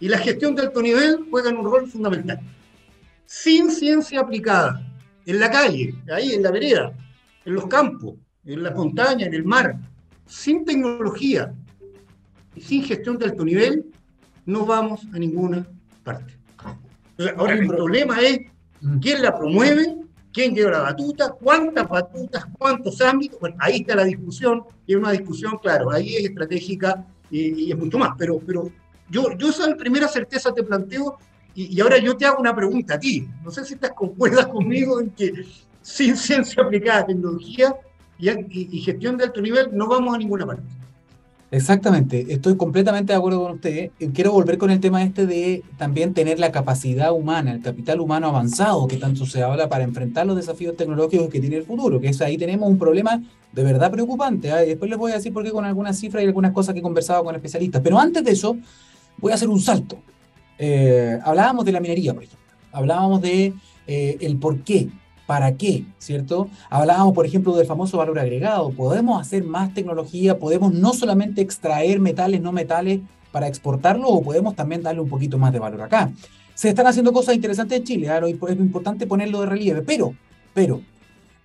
[0.00, 2.40] y la gestión de alto nivel juegan un rol fundamental.
[3.24, 4.89] Sin ciencia aplicada,
[5.30, 6.92] en la calle, ahí en la vereda,
[7.44, 8.14] en los campos,
[8.44, 9.76] en la montaña, en el mar,
[10.26, 11.54] sin tecnología
[12.54, 13.86] y sin gestión de alto nivel,
[14.46, 15.66] no vamos a ninguna
[16.02, 16.36] parte.
[17.36, 18.40] Ahora el problema es
[19.00, 19.98] quién la promueve,
[20.32, 23.38] quién lleva la batuta, cuántas batutas, cuántos ámbitos.
[23.38, 27.78] Bueno, ahí está la discusión, y es una discusión, claro, ahí es estratégica y, es
[27.78, 28.10] mucho más.
[28.18, 28.70] Pero, pero
[29.08, 31.18] yo, yo esa primera certeza te planteo
[31.54, 33.28] y, ahora yo te hago una pregunta a ti.
[33.42, 35.32] No sé si estás concuerdas conmigo en que
[35.82, 37.74] sin ciencia aplicada, tecnología
[38.18, 40.62] y, gestión de alto nivel no vamos a ninguna parte.
[41.52, 43.90] Exactamente, estoy completamente de acuerdo con usted.
[44.14, 48.28] Quiero volver con el tema este de también tener la capacidad humana, el capital humano
[48.28, 52.08] avanzado que tanto se habla para enfrentar los desafíos tecnológicos que tiene el futuro, que
[52.08, 53.20] es ahí tenemos un problema
[53.52, 54.48] de verdad preocupante.
[54.48, 54.64] ¿eh?
[54.64, 56.82] Después les voy a decir por qué con algunas cifras y algunas cosas que he
[56.82, 57.82] conversado con especialistas.
[57.82, 58.56] Pero antes de eso,
[59.18, 59.98] voy a hacer un salto.
[60.62, 62.46] Eh, hablábamos de la minería, por ejemplo.
[62.70, 63.54] Hablábamos de
[63.86, 64.88] eh, el por qué,
[65.26, 66.48] para qué, ¿cierto?
[66.68, 68.70] Hablábamos, por ejemplo, del famoso valor agregado.
[68.70, 73.00] Podemos hacer más tecnología, podemos no solamente extraer metales, no metales
[73.32, 76.12] para exportarlo, o podemos también darle un poquito más de valor acá.
[76.54, 78.38] Se están haciendo cosas interesantes en Chile, ¿eh?
[78.48, 80.14] es importante ponerlo de relieve, pero,
[80.52, 80.82] pero,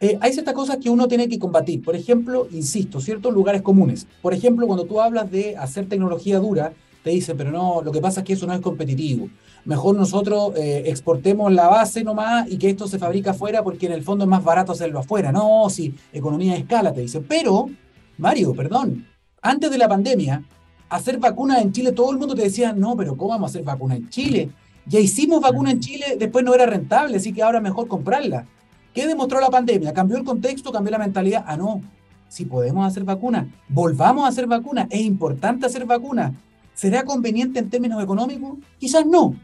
[0.02, 1.82] eh, hay ciertas cosas que uno tiene que combatir.
[1.82, 4.08] Por ejemplo, insisto, ciertos lugares comunes.
[4.22, 6.74] Por ejemplo, cuando tú hablas de hacer tecnología dura,
[7.06, 9.30] te dicen, pero no, lo que pasa es que eso no es competitivo.
[9.64, 13.92] Mejor nosotros eh, exportemos la base nomás y que esto se fabrica afuera porque en
[13.92, 15.32] el fondo es más barato hacerlo afuera.
[15.32, 17.24] No, si economía de escala, te dicen.
[17.30, 17.68] Pero,
[18.18, 19.06] Mario, perdón,
[19.40, 20.44] antes de la pandemia,
[20.90, 23.64] hacer vacunas en Chile, todo el mundo te decía, no, pero ¿cómo vamos a hacer
[23.64, 24.50] vacunas en Chile?
[24.88, 28.48] Ya hicimos vacunas en Chile, después no era rentable, así que ahora mejor comprarla.
[28.96, 29.94] ¿Qué demostró la pandemia?
[29.94, 30.72] ¿Cambió el contexto?
[30.72, 31.46] ¿Cambió la mentalidad?
[31.46, 31.82] Ah, no.
[32.28, 34.88] Si podemos hacer vacunas, volvamos a hacer vacunas.
[34.90, 36.34] Es importante hacer vacunas.
[36.76, 38.60] ¿Será conveniente en términos económicos?
[38.78, 39.36] Quizás no.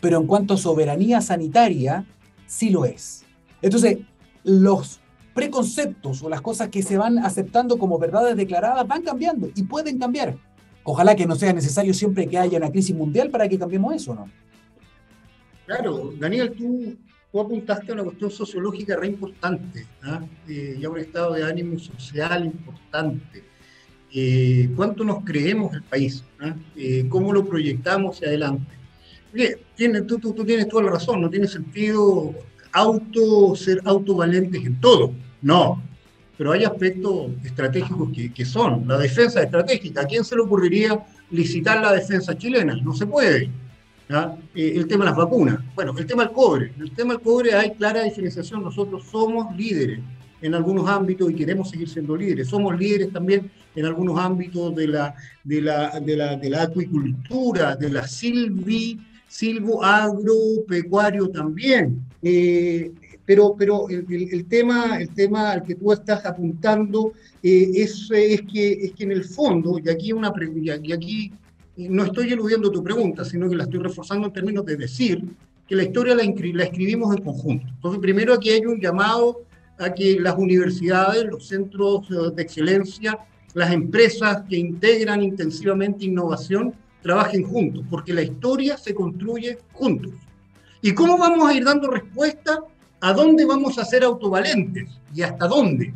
[0.00, 2.04] Pero en cuanto a soberanía sanitaria,
[2.46, 3.24] sí lo es.
[3.62, 3.98] Entonces,
[4.44, 5.00] los
[5.32, 9.98] preconceptos o las cosas que se van aceptando como verdades declaradas van cambiando y pueden
[9.98, 10.36] cambiar.
[10.84, 14.14] Ojalá que no sea necesario siempre que haya una crisis mundial para que cambiemos eso,
[14.14, 14.28] ¿no?
[15.64, 20.20] Claro, Daniel, tú apuntaste a una cuestión sociológica re importante ¿ah?
[20.48, 23.44] eh, y a un estado de ánimo social importante.
[24.14, 26.24] Eh, ¿Cuánto nos creemos el país?
[26.40, 26.54] ¿ah?
[26.76, 28.66] Eh, ¿Cómo lo proyectamos hacia adelante?
[29.74, 32.34] tiene, tú, tú, tienes toda la razón, no tiene sentido
[32.70, 35.82] auto, ser autovalentes en todo, no.
[36.36, 38.86] Pero hay aspectos estratégicos que, que son.
[38.86, 42.76] La defensa estratégica, ¿a quién se le ocurriría licitar la defensa chilena?
[42.76, 43.50] No se puede.
[44.54, 45.58] Eh, el tema de las vacunas.
[45.74, 46.72] Bueno, el tema del cobre.
[46.76, 48.62] En el tema del cobre hay clara diferenciación.
[48.62, 50.00] Nosotros somos líderes
[50.42, 52.48] en algunos ámbitos y queremos seguir siendo líderes.
[52.48, 57.76] Somos líderes también en algunos ámbitos de la, de la, de la, de la acuicultura,
[57.76, 62.02] de la silvi, silvo agropecuario también.
[62.22, 62.92] Eh,
[63.24, 68.42] pero, pero el, el, tema, el tema al que tú estás apuntando eh, es, es,
[68.42, 71.32] que, es que en el fondo, y aquí una y aquí
[71.76, 75.24] no estoy eludiendo tu pregunta, sino que la estoy reforzando en términos de decir
[75.66, 77.66] que la historia la, la escribimos en conjunto.
[77.68, 79.40] Entonces, primero aquí hay un llamado
[79.82, 83.18] a que las universidades, los centros eh, de excelencia,
[83.54, 90.12] las empresas que integran intensivamente innovación, trabajen juntos, porque la historia se construye juntos.
[90.80, 92.60] ¿Y cómo vamos a ir dando respuesta
[93.00, 95.92] a dónde vamos a ser autovalentes y hasta dónde?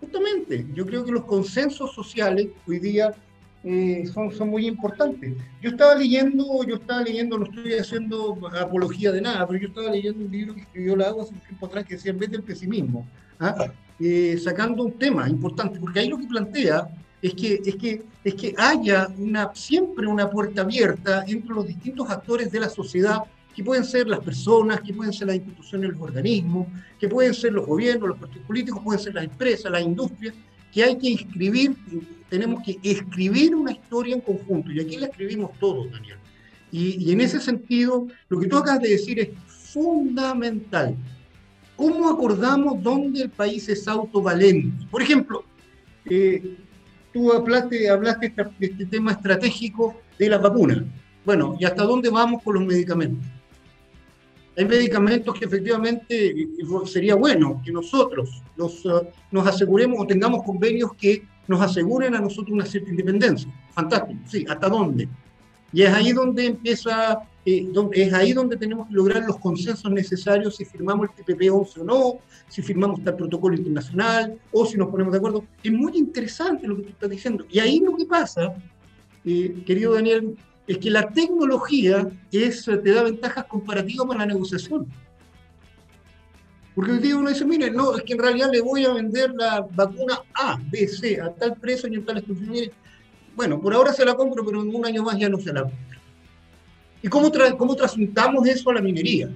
[0.00, 3.12] Justamente, yo creo que los consensos sociales hoy día
[3.64, 5.34] eh, son, son muy importantes.
[5.62, 9.90] Yo estaba leyendo, yo estaba leyendo, no estoy haciendo apología de nada, pero yo estaba
[9.90, 12.42] leyendo un libro que escribió la hace un tiempo atrás que decía En vez del
[12.42, 13.08] pesimismo,
[13.40, 13.72] ¿ah?
[14.00, 16.88] eh, sacando un tema importante, porque ahí lo que plantea
[17.22, 22.10] es que, es que, es que haya una, siempre una puerta abierta entre los distintos
[22.10, 23.20] actores de la sociedad
[23.54, 26.66] que pueden ser las personas, que pueden ser las instituciones, los organismos,
[26.98, 30.34] que pueden ser los gobiernos, los partidos políticos, pueden ser las empresas, las industrias,
[30.72, 31.76] que hay que inscribir,
[32.28, 36.18] tenemos que escribir una historia en conjunto, y aquí la escribimos todos, Daniel.
[36.72, 40.96] Y, en ese sentido, lo que tú acabas de decir es fundamental.
[41.76, 44.86] ¿Cómo acordamos dónde el país es autovalente?
[44.90, 45.44] Por ejemplo,
[46.06, 46.56] eh,
[47.12, 50.82] tú hablaste, hablaste de este tema estratégico de las vacunas.
[51.24, 53.26] Bueno, ¿y hasta dónde vamos con los medicamentos?
[54.56, 56.48] hay medicamentos que efectivamente eh,
[56.86, 62.20] sería bueno que nosotros los, eh, nos aseguremos o tengamos convenios que nos aseguren a
[62.20, 63.50] nosotros una cierta independencia.
[63.72, 65.08] Fantástico, sí, ¿hasta dónde?
[65.72, 70.56] Y es ahí donde empieza, eh, es ahí donde tenemos que lograr los consensos necesarios
[70.56, 72.14] si firmamos el TPP 11 o no,
[72.48, 75.44] si firmamos tal protocolo internacional o si nos ponemos de acuerdo.
[75.62, 77.44] Es muy interesante lo que tú estás diciendo.
[77.50, 78.54] Y ahí lo que pasa,
[79.22, 84.86] querido Daniel, es que la tecnología es, te da ventajas comparativas para la negociación.
[86.74, 89.32] Porque hoy día uno dice, mire, no, es que en realidad le voy a vender
[89.34, 92.70] la vacuna A, B, C, a tal precio y en tal condiciones.
[93.36, 95.62] Bueno, por ahora se la compro, pero en un año más ya no se la
[95.62, 95.98] compro.
[97.04, 99.28] ¿Y cómo, tra cómo trasuntamos eso a la minería?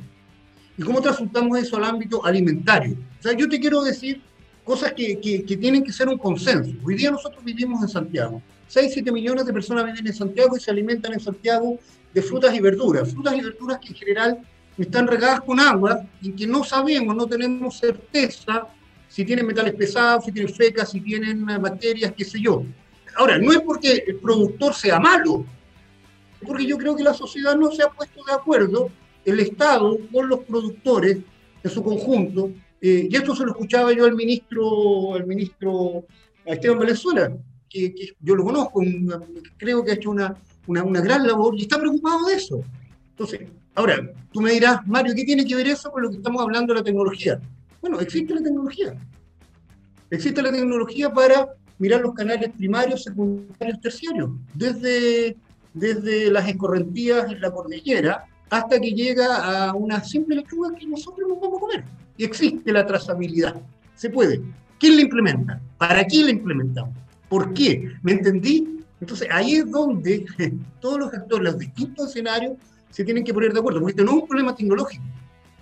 [0.79, 2.97] ¿Y cómo trasuntamos eso al ámbito alimentario?
[3.21, 4.23] O sea, yo te quiero decir
[4.65, 6.73] cosas que, que, que tienen que ser un consenso.
[6.83, 10.61] Hoy día nosotros vivimos en Santiago 6, 7 millones de personas viven en Santiago y
[10.61, 11.79] se alimentan en Santiago
[12.15, 13.13] de frutas y verduras.
[13.13, 14.39] Frutas y verduras que en general
[14.79, 18.67] están regadas con agua y que no sabemos, no tenemos certeza
[19.09, 22.65] si tienen metales pesados, si tienen fecas, si tienen bacterias, qué sé yo.
[23.15, 25.45] Ahora, no es porque el productor sea malo,
[26.47, 28.91] porque yo creo que la sociedad no se ha puesto de acuerdo,
[29.25, 31.19] el Estado con los productores
[31.63, 36.05] en su conjunto, eh, y esto se lo escuchaba yo al ministro, al ministro
[36.45, 37.37] Esteban Venezuela,
[37.69, 38.81] que, yo lo conozco,
[39.57, 40.35] creo que ha hecho una,
[40.67, 42.61] una, una gran labor y está preocupado de eso.
[43.11, 43.41] Entonces,
[43.75, 46.73] ahora, tú me dirás, Mario, ¿qué tiene que ver eso con lo que estamos hablando
[46.73, 47.41] de la tecnología?
[47.81, 48.95] Bueno, existe la tecnología.
[50.11, 51.49] Existe la tecnología para
[51.79, 55.37] mirar los canales primarios, secundarios, terciarios, desde,
[55.75, 61.29] desde las escorrentías en la cordillera hasta que llega a una simple lechuga que nosotros
[61.29, 61.85] no podemos comer.
[62.17, 63.61] Y existe la trazabilidad.
[63.95, 64.41] Se puede.
[64.79, 65.61] ¿Quién la implementa?
[65.77, 66.95] ¿Para qué la implementamos?
[67.29, 67.93] ¿Por qué?
[68.03, 68.79] ¿Me entendí?
[69.01, 70.27] Entonces ahí es donde
[70.81, 72.57] todos los actores, los distintos escenarios,
[72.91, 75.05] se tienen que poner de acuerdo, porque esto no es un problema tecnológico.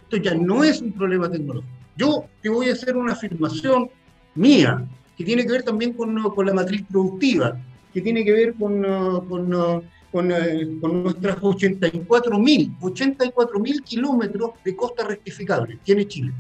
[0.05, 1.73] Esto ya no es un problema tecnológico.
[1.97, 3.91] Yo te voy a hacer una afirmación
[4.35, 7.59] mía, que tiene que ver también con, con la matriz productiva,
[7.93, 8.83] que tiene que ver con,
[9.29, 9.83] con,
[10.17, 16.33] con, eh, con nuestras 84.000 84 kilómetros de costa rectificable tiene Chile,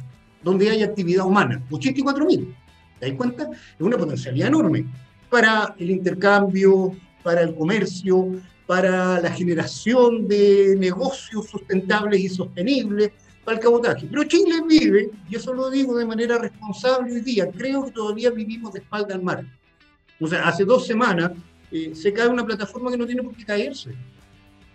[0.43, 1.63] donde hay actividad humana.
[1.69, 2.55] 84.000.
[2.99, 3.51] ¿Te das cuenta?
[3.53, 4.87] Es una potencialidad enorme
[5.29, 13.11] para el intercambio, para el comercio, para la generación de negocios sustentables y sostenibles,
[13.45, 14.07] para el cabotaje.
[14.11, 18.31] Pero Chile vive, y eso lo digo de manera responsable hoy día, creo que todavía
[18.31, 19.45] vivimos de espalda al mar.
[20.19, 21.33] O sea, hace dos semanas
[21.77, 23.91] eh, se cae una plataforma que no tiene por qué caerse.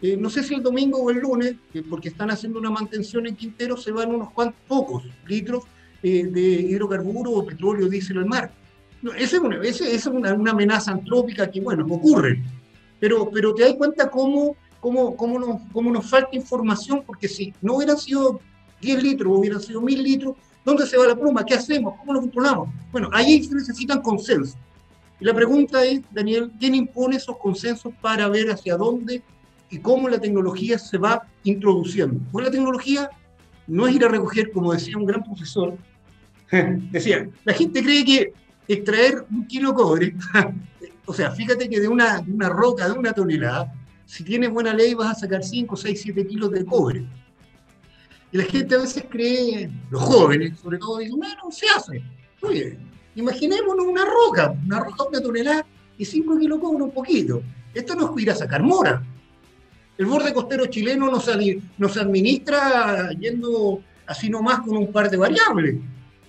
[0.03, 3.25] Eh, no sé si el domingo o el lunes, eh, porque están haciendo una mantención
[3.25, 5.63] en Quintero, se van unos cuantos pocos litros
[6.03, 8.51] de hidrocarburos o petróleo, diésel al mar.
[9.03, 12.41] No, esa es, una, es una, una, amenaza antrópica que, bueno, ocurre.
[12.99, 17.53] Pero, pero te das cuenta cómo, cómo, cómo, nos, cómo nos falta información, porque si
[17.61, 18.39] no hubieran sido
[18.81, 20.35] 10 litros, hubieran sido 1000 litros,
[20.65, 21.45] ¿dónde se va la pluma?
[21.45, 21.95] ¿Qué hacemos?
[21.99, 22.69] ¿Cómo lo controlamos?
[22.91, 24.57] Bueno, ahí se necesitan consensos.
[25.21, 29.21] Y la pregunta es, Daniel, ¿quién impone esos consensos para ver hacia dónde
[29.69, 32.19] y cómo la tecnología se va introduciendo?
[32.31, 33.07] Pues la tecnología
[33.67, 35.77] no es ir a recoger, como decía un gran profesor,
[36.91, 38.33] decía, la gente cree que
[38.67, 40.15] extraer un kilo de cobre,
[41.05, 43.71] o sea, fíjate que de una, una roca de una tonelada,
[44.07, 47.05] si tienes buena ley vas a sacar 5, 6, 7 kilos de cobre.
[48.31, 52.01] Y la gente a veces cree, los jóvenes sobre todo, dicen, bueno, se hace.
[52.41, 52.79] Oye,
[53.15, 55.65] imaginémonos una roca, una roca una tonelada
[55.97, 57.41] y 5 kilos un poquito.
[57.73, 59.01] Esto no es ir a sacar mora.
[59.97, 65.17] El borde costero chileno no se, nos administra yendo así nomás con un par de
[65.17, 65.75] variables.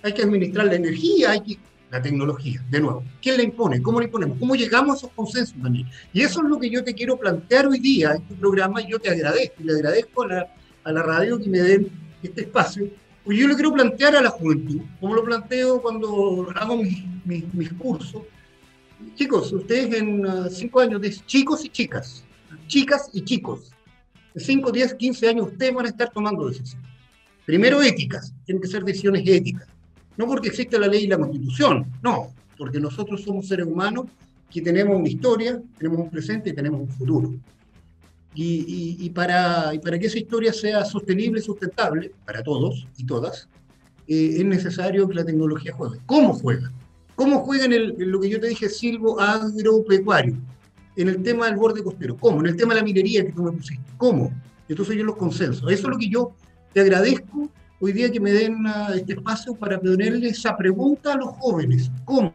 [0.03, 1.57] Hay que administrar la energía, hay que
[1.93, 3.03] la tecnología, de nuevo.
[3.21, 3.79] ¿Quién la impone?
[3.79, 4.39] ¿Cómo la imponemos?
[4.39, 5.85] ¿Cómo llegamos a esos consensos, Daniel?
[6.11, 8.89] Y eso es lo que yo te quiero plantear hoy día en tu programa y
[8.89, 9.57] yo te agradezco.
[9.59, 10.47] Y le agradezco a la,
[10.83, 11.91] a la radio que me den
[12.23, 12.87] este espacio,
[13.23, 17.71] pues yo le quiero plantear a la juventud, como lo planteo cuando hago mis, mis,
[17.73, 18.23] cursos.
[19.15, 22.23] Chicos, ustedes en uh, cinco años, chicos y chicas,
[22.67, 23.71] chicas y chicos,
[24.33, 26.87] de 5, 10, 15 años, ustedes van a estar tomando decisiones.
[27.45, 29.67] Primero, éticas, tienen que ser decisiones éticas.
[30.17, 34.05] No porque existe la ley y la constitución, no, porque nosotros somos seres humanos
[34.49, 37.33] que tenemos una historia, tenemos un presente y tenemos un futuro.
[38.35, 43.47] Y, para, para, que esa historia sea sostenible y sustentable para todos y todas,
[44.07, 45.99] eh, es necesario que la tecnología juegue.
[46.05, 46.71] ¿Cómo juega?
[47.15, 50.35] ¿Cómo juega en, el, lo que yo te dije, silvo agropecuario?
[50.95, 52.17] En el tema del borde costero.
[52.17, 52.39] ¿Cómo?
[52.39, 53.83] En el tema de la minería que tú me pusiste.
[53.97, 54.31] ¿Cómo?
[54.67, 55.71] Entonces yo los consensos.
[55.71, 56.31] Eso es lo que yo
[56.73, 61.17] te agradezco hoy día que me den uh, este espacio para ponerle esa pregunta a
[61.17, 61.91] los jóvenes.
[62.05, 62.33] ¿Cómo?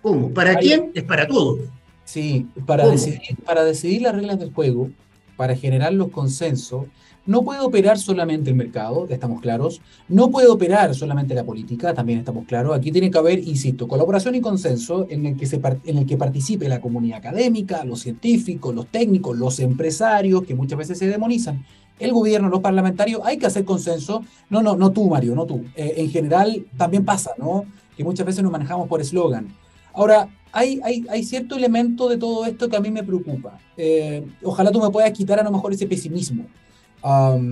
[0.00, 0.32] ¿Cómo?
[0.32, 0.90] ¿Para quién?
[0.94, 1.60] Es para todos.
[2.04, 4.90] Sí, para decidir, para decidir las reglas del juego,
[5.36, 6.86] para generar los consensos,
[7.24, 12.18] no puede operar solamente el mercado, estamos claros, no puede operar solamente la política, también
[12.18, 12.76] estamos claros.
[12.76, 16.16] Aquí tiene que haber, insisto, colaboración y consenso en el que, se, en el que
[16.16, 21.64] participe la comunidad académica, los científicos, los técnicos, los empresarios, que muchas veces se demonizan,
[22.00, 24.24] el gobierno, los parlamentarios, hay que hacer consenso.
[24.50, 25.64] No, no, no tú, Mario, no tú.
[25.76, 27.64] Eh, en general también pasa, ¿no?
[27.96, 29.48] Que muchas veces nos manejamos por eslogan.
[29.94, 33.58] Ahora, hay, hay, cierto elemento de todo esto que a mí me preocupa.
[33.76, 36.46] Eh, ojalá tú me puedas quitar a lo mejor ese pesimismo,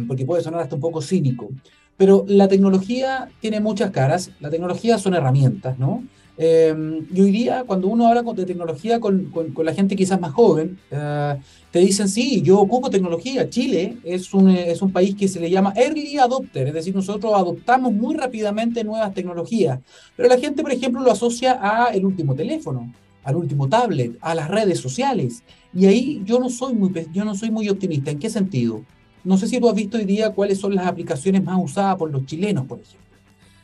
[0.07, 1.49] porque puede sonar hasta un poco cínico.
[1.97, 6.05] Pero la tecnología tiene muchas caras, la tecnología son herramientas, ¿no?
[6.43, 10.33] Eh, y hoy día, cuando uno habla de tecnología con, con, la gente quizás más
[10.33, 11.37] joven, eh,
[11.71, 13.51] te dicen, sí, yo ocupo tecnología.
[13.51, 17.35] Chile es un, es un país que se le llama early adopter, es decir, nosotros
[17.35, 19.81] adoptamos muy rápidamente nuevas tecnologías.
[20.17, 22.91] Pero la gente, por ejemplo, lo asocia a el último teléfono,
[23.23, 25.43] al último tablet, a las redes sociales.
[25.75, 28.13] Y ahí yo no soy muy, yo no soy muy optimista.
[28.13, 28.83] ¿En qué sentido?
[29.25, 32.11] No sé si tú has visto hoy día cuáles son las aplicaciones más usadas por
[32.11, 33.11] los chilenos, por ejemplo.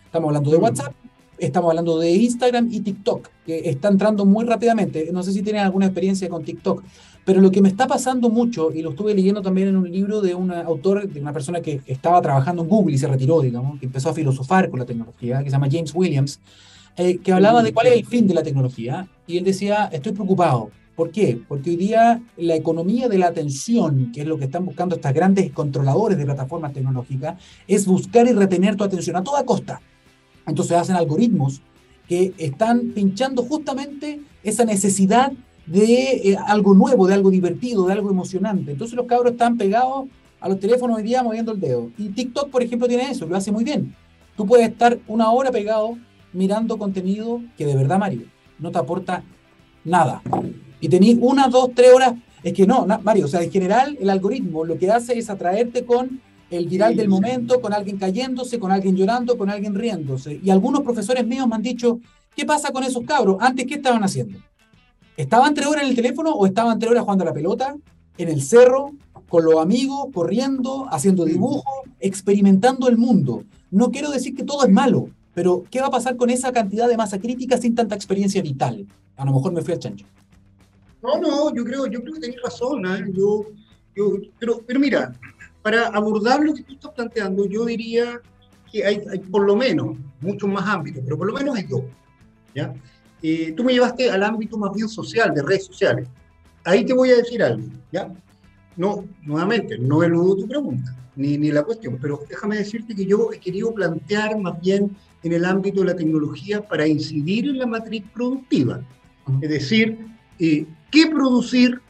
[0.05, 0.62] Estamos hablando de mm.
[0.62, 0.93] WhatsApp,
[1.39, 5.11] estamos hablando de Instagram y TikTok, que está entrando muy rápidamente.
[5.12, 6.82] No sé si tienen alguna experiencia con TikTok,
[7.24, 10.20] pero lo que me está pasando mucho, y lo estuve leyendo también en un libro
[10.20, 13.80] de un autor, de una persona que estaba trabajando en Google y se retiró, digamos,
[13.80, 16.41] que empezó a filosofar con la tecnología, que se llama James Williams,
[16.97, 20.12] eh, que hablaba de cuál es el fin de la tecnología, y él decía, estoy
[20.12, 21.39] preocupado, ¿Por qué?
[21.47, 25.12] Porque hoy día la economía de la atención, que es lo que están buscando estas
[25.12, 27.37] grandes controladores de plataformas tecnológicas,
[27.68, 29.82] es buscar y retener tu atención a toda costa.
[30.47, 31.61] Entonces hacen algoritmos
[32.09, 35.32] que están pinchando justamente esa necesidad
[35.66, 38.72] de eh, algo nuevo, de algo divertido, de algo emocionante.
[38.72, 40.07] Entonces los cabros están pegados
[40.40, 41.90] a los teléfonos hoy día moviendo el dedo.
[41.99, 43.94] Y TikTok, por ejemplo, tiene eso, lo hace muy bien.
[44.36, 45.99] Tú puedes estar una hora pegado
[46.32, 48.22] mirando contenido que de verdad, Mario,
[48.59, 49.24] no te aporta
[49.84, 50.22] nada
[50.80, 52.14] y tenéis una, dos, tres horas.
[52.42, 55.84] Es que no, Mario, o sea, en general el algoritmo lo que hace es atraerte
[55.84, 56.20] con
[56.51, 60.40] el viral del momento, con alguien cayéndose, con alguien llorando, con alguien riéndose.
[60.42, 62.01] Y algunos profesores míos me han dicho,
[62.34, 63.36] ¿qué pasa con esos cabros?
[63.40, 64.38] Antes, ¿qué estaban haciendo?
[65.16, 67.76] ¿Estaban tres horas en el teléfono o estaban tres horas jugando a la pelota,
[68.18, 68.92] en el cerro,
[69.28, 71.64] con los amigos, corriendo, haciendo dibujo,
[72.01, 73.42] experimentando el mundo?
[73.70, 76.88] No quiero decir que todo es malo, pero ¿qué va a pasar con esa cantidad
[76.88, 78.86] de masa crítica sin tanta experiencia vital?
[79.16, 80.07] A lo mejor me fui al chancho.
[81.03, 82.84] No, no, yo creo, yo creo que tenés razón.
[82.86, 83.05] ¿eh?
[83.12, 83.44] Yo,
[83.94, 85.12] yo, pero, pero mira,
[85.67, 88.21] para abordar lo que tú estás planteando, yo diría
[88.71, 91.83] que hay, hay por lo menos muchos más ámbitos, pero por lo menos hay dos.
[92.55, 92.73] ¿ya?
[93.21, 96.09] Eh, tú me llevaste al ámbito más bien social, de redes sociales.
[96.62, 98.14] Ahí te voy a decir algo, ¿ya?
[98.77, 103.33] No, nuevamente, no eludo tu pregunta, ni, ni la cuestión, pero déjame decirte que yo
[103.33, 107.67] he querido plantear más bien en el ámbito de la tecnología para incidir en la
[107.67, 108.85] matriz productiva.
[109.41, 109.99] Es decir,
[110.39, 111.81] eh, qué producir,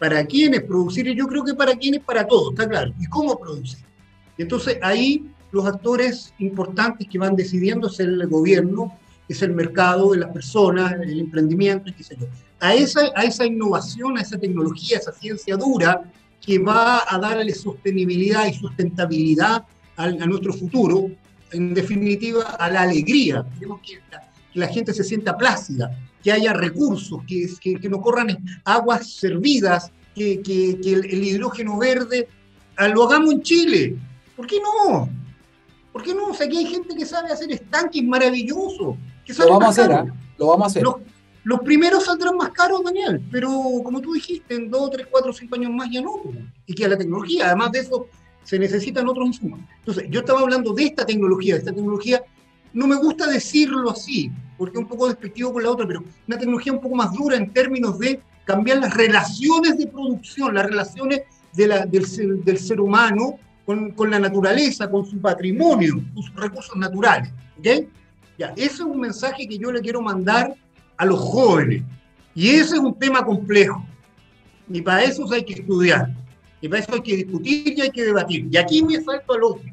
[0.00, 3.38] para quiénes producir, y yo creo que para quiénes, para todos, está claro, y cómo
[3.38, 3.78] producir.
[4.38, 8.98] Entonces ahí los actores importantes que van decidiendo es el gobierno,
[9.28, 12.26] es el mercado, de las personas, el emprendimiento, qué sé yo.
[12.60, 16.02] A esa, a esa innovación, a esa tecnología, a esa ciencia dura
[16.40, 19.64] que va a darle sostenibilidad y sustentabilidad
[19.96, 21.10] a, a nuestro futuro,
[21.52, 23.44] en definitiva, a la alegría.
[23.54, 24.20] Queremos que la,
[24.52, 25.90] que la gente se sienta plácida,
[26.22, 31.78] que haya recursos, que, que, que no corran aguas servidas, que, que el, el, hidrógeno
[31.78, 32.28] verde
[32.76, 33.96] ah, lo hagamos en Chile.
[34.36, 35.08] ¿Por qué no?
[35.92, 36.28] ¿Por qué no?
[36.28, 38.96] O sea, aquí hay gente que sabe hacer estanques maravillosos.
[39.24, 40.12] Que lo vamos a hacer, ¿eh?
[40.38, 40.82] Lo vamos a hacer.
[40.82, 40.96] Los,
[41.44, 43.50] los, primeros saldrán más caros, Daniel, pero
[43.84, 46.16] como tú dijiste, en dos, tres, cuatro, cinco años más ya no.
[46.66, 48.06] Y que a la tecnología, además de eso,
[48.44, 49.60] se necesitan otros insumos.
[49.78, 52.22] Entonces, yo estaba hablando de esta tecnología, de esta tecnología
[52.72, 56.38] no me gusta decirlo así, porque es un poco despectivo con la otra, pero una
[56.38, 61.22] tecnología un poco más dura en términos de cambiar las relaciones de producción, las relaciones
[61.52, 66.22] de la, del, ser, del, ser, humano con, con, la naturaleza, con su patrimonio, con
[66.22, 67.32] sus recursos naturales.
[67.58, 67.88] ¿okay?
[68.38, 70.54] Ya, ese es un mensaje que yo le quiero mandar
[70.96, 71.82] a los jóvenes.
[72.34, 73.84] Y ese es un tema complejo.
[74.68, 76.14] Y para eso hay que estudiar.
[76.60, 78.48] Y para eso hay que discutir y hay que debatir.
[78.50, 79.70] Y aquí me salto al otro.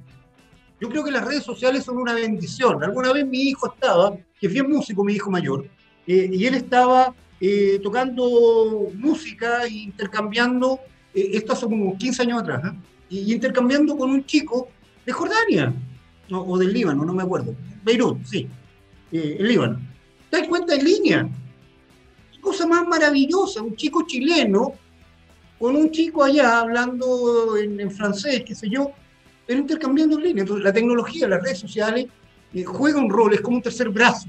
[0.80, 2.84] Yo creo que las redes sociales son una bendición.
[2.84, 5.68] Alguna vez mi hijo estaba, que es bien músico, mi hijo mayor,
[6.06, 10.80] eh, y él estaba eh, tocando música e intercambiando,
[11.14, 12.74] eh, esto hace como 15 años atrás,
[13.10, 14.70] y intercambiando con un chico
[15.06, 15.74] de Jordania,
[16.30, 17.56] no, o del Líbano, no me acuerdo.
[17.84, 18.48] Beirut, sí,
[19.12, 19.80] el Líbano.
[20.30, 21.30] ¿Te das cuenta en línea?
[22.42, 24.74] Cosa más maravillosa, un chico chileno
[25.58, 28.92] con un chico allá hablando en, en francés, qué sé yo,
[29.48, 30.42] pero intercambiando en línea.
[30.42, 32.08] Entonces, la tecnología, las redes sociales,
[32.54, 34.28] eh, juega un rol, es como un tercer brazo.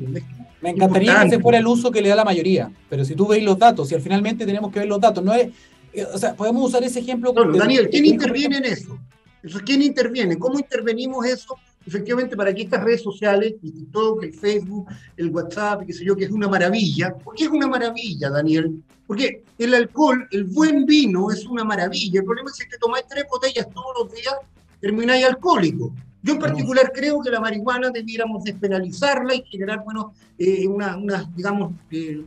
[0.61, 1.31] Me encantaría importante.
[1.31, 3.59] que se fuera el uso que le da la mayoría, pero si tú veis los
[3.59, 5.49] datos, y al finalmente tenemos que ver los datos, no es,
[5.93, 7.33] eh, o sea, podemos usar ese ejemplo.
[7.33, 8.99] Bueno, Daniel, ¿quién interviene en eso?
[9.43, 10.39] Entonces, ¿quién interviene?
[10.39, 11.57] ¿Cómo intervenimos eso?
[11.87, 16.17] Efectivamente, para que estas redes sociales, el TikTok, el Facebook, el WhatsApp, qué sé yo,
[16.17, 17.15] que es una maravilla.
[17.15, 18.83] ¿Por qué es una maravilla, Daniel?
[19.07, 22.21] Porque el alcohol, el buen vino es una maravilla.
[22.21, 24.35] El problema es que te tomáis tres botellas todos los días,
[24.81, 25.93] termináis alcohólico.
[26.23, 31.31] Yo en particular creo que la marihuana debiéramos despenalizarla y generar, bueno, eh, unas, una,
[31.35, 32.25] digamos, eh,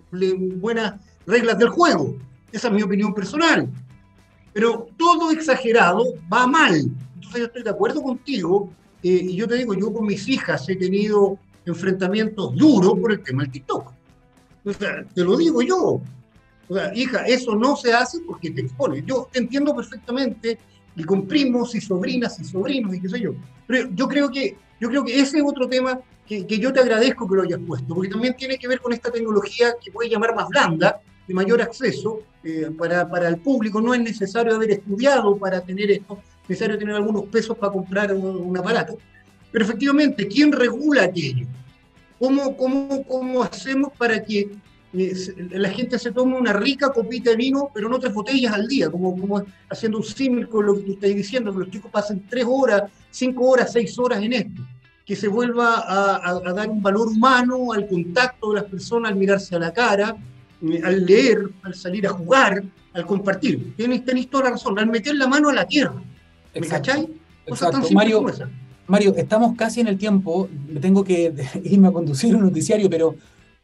[0.55, 0.93] buenas
[1.25, 2.15] reglas del juego.
[2.51, 3.69] Esa es mi opinión personal.
[4.53, 6.89] Pero todo exagerado va mal.
[7.15, 8.69] Entonces yo estoy de acuerdo contigo
[9.03, 13.21] eh, y yo te digo, yo con mis hijas he tenido enfrentamientos duros por el
[13.21, 13.91] tema del TikTok.
[14.65, 16.01] O sea, te lo digo yo.
[16.69, 19.03] O sea, hija, eso no se hace porque te expone.
[19.05, 20.57] Yo te entiendo perfectamente
[20.95, 23.33] y con primos y sobrinas y sobrinos y qué sé yo.
[23.67, 26.79] Pero yo creo que, yo creo que ese es otro tema que, que, yo te
[26.79, 30.09] agradezco que lo hayas puesto, porque también tiene que ver con esta tecnología que puede
[30.09, 33.81] llamar más blanda, de mayor acceso eh, para, para, el público.
[33.81, 38.13] No es necesario haber estudiado para tener esto, es necesario tener algunos pesos para comprar
[38.13, 38.97] un, un aparato.
[39.51, 41.45] Pero efectivamente, ¿quién regula aquello?
[42.19, 44.51] ¿Cómo, cómo, cómo hacemos para que
[44.93, 48.89] la gente se toma una rica copita de vino, pero no tres botellas al día,
[48.89, 52.25] como, como haciendo un símil con lo que tú estás diciendo, que los chicos pasen
[52.29, 54.61] tres horas, cinco horas, seis horas en esto,
[55.05, 59.11] que se vuelva a, a, a dar un valor humano al contacto de las personas,
[59.11, 60.17] al mirarse a la cara,
[60.61, 62.61] eh, al leer, al salir a jugar,
[62.93, 63.73] al compartir.
[63.75, 66.01] Tenéis, tenéis toda la razón, al meter la mano a la tierra.
[66.53, 67.07] ¿Me cacháis?
[67.45, 67.81] Exacto.
[67.91, 68.25] Mario,
[68.87, 71.33] Mario, estamos casi en el tiempo, me tengo que
[71.63, 73.15] irme a conducir un noticiario, pero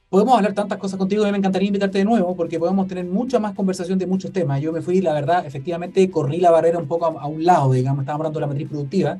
[0.09, 3.39] podemos hablar tantas cosas contigo y me encantaría invitarte de nuevo porque podemos tener mucha
[3.39, 4.61] más conversación de muchos temas.
[4.61, 8.01] Yo me fui, la verdad, efectivamente corrí la barrera un poco a, un lado, digamos,
[8.01, 9.17] estábamos hablando de la matriz productiva,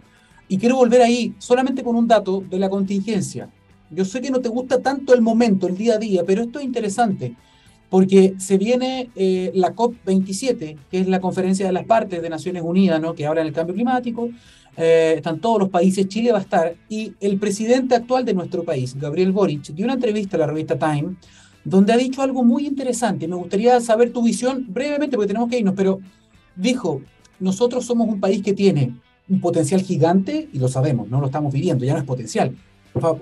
[0.47, 3.49] y quiero volver ahí solamente con un dato de la contingencia.
[3.89, 6.59] Yo sé que no te gusta tanto el momento, el día a día, pero esto
[6.59, 7.35] es interesante
[7.89, 12.63] porque se viene eh, la COP27, que es la conferencia de las partes de Naciones
[12.65, 13.15] Unidas, ¿no?
[13.15, 14.29] que habla del cambio climático,
[14.77, 18.63] eh, están todos los países, Chile va a estar, y el presidente actual de nuestro
[18.63, 21.15] país, Gabriel Boric, dio una entrevista a la revista Time,
[21.63, 23.27] donde ha dicho algo muy interesante.
[23.27, 25.99] Me gustaría saber tu visión brevemente, porque tenemos que irnos, pero
[26.55, 27.01] dijo,
[27.39, 28.93] nosotros somos un país que tiene
[29.27, 32.55] un potencial gigante, y lo sabemos, no lo estamos viviendo, ya no es potencial,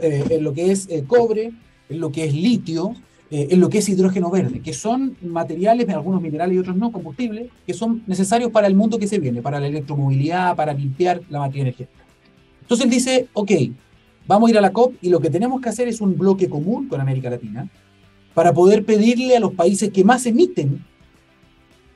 [0.02, 1.54] eh, en lo que es cobre,
[1.90, 2.94] en lo que es litio,
[3.32, 6.92] eh, en lo que es hidrógeno verde, que son materiales, algunos minerales y otros no,
[6.92, 11.22] combustibles, que son necesarios para el mundo que se viene, para la electromovilidad, para limpiar
[11.30, 12.04] la materia energética.
[12.62, 13.52] Entonces él dice, ok,
[14.28, 16.50] vamos a ir a la COP y lo que tenemos que hacer es un bloque
[16.50, 17.68] común con América Latina
[18.34, 20.84] para poder pedirle a los países que más emiten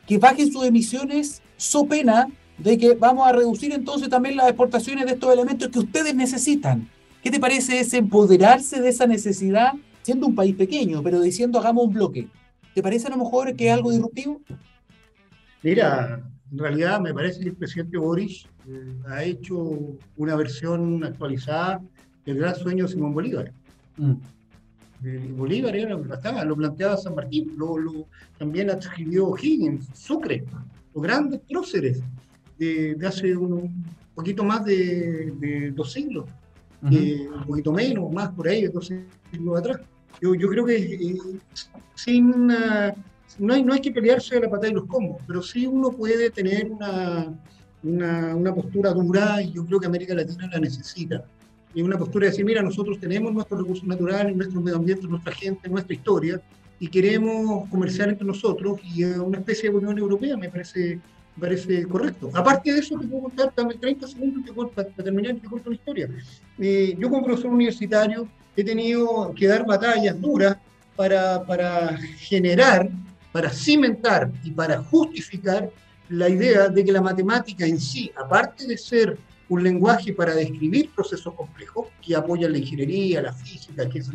[0.09, 2.27] que bajen sus emisiones so pena
[2.57, 6.89] de que vamos a reducir entonces también las exportaciones de estos elementos que ustedes necesitan.
[7.21, 9.73] ¿Qué te parece ese empoderarse de esa necesidad
[10.09, 12.27] siendo un país pequeño, pero diciendo hagamos un bloque.
[12.73, 14.41] ¿Te parece a lo mejor que es algo disruptivo?
[15.61, 19.55] Mira, en realidad me parece que el presidente Boris eh, ha hecho
[20.17, 21.79] una versión actualizada
[22.25, 23.53] del gran sueño de Simón Bolívar.
[23.97, 24.13] Mm.
[25.05, 28.07] Eh, Bolívar era lo que lo planteaba San Martín, lo,
[28.39, 30.43] también escribió Higgins, Sucre,
[30.95, 32.01] los grandes próceres
[32.57, 33.85] de, hace un,
[34.15, 36.25] poquito más de, dos siglos,
[36.89, 38.87] eh, un poquito menos, más por ahí, dos
[39.31, 39.81] siglos atrás.
[40.21, 41.17] Yo, yo creo que eh,
[41.95, 45.65] sin, no, hay, no hay que pelearse a la patada y los combos, pero sí
[45.65, 47.33] uno puede tener una,
[47.83, 51.23] una, una, postura dura y yo creo que América Latina la necesita.
[51.73, 55.33] Y una postura de decir, mira, nosotros tenemos nuestros recursos naturales, nuestro medio ambiente, nuestra
[55.33, 56.41] gente, nuestra historia,
[56.79, 60.99] y queremos comerciar entre nosotros y una especie de Unión Europea me parece,
[61.39, 62.29] parece correcto.
[62.33, 65.75] Aparte de eso, te puedo contar también 30 segundos para, terminar y te cuento la
[65.75, 66.09] historia.
[66.57, 70.57] Eh, yo como profesor universitario he tenido que dar batallas duras
[70.95, 72.89] para, para generar,
[73.31, 75.69] para cimentar y para justificar
[76.09, 79.17] la idea de que la matemática en sí, aparte de ser
[79.47, 84.09] un lenguaje para describir procesos complejos que apoyan la ingeniería, la física, que es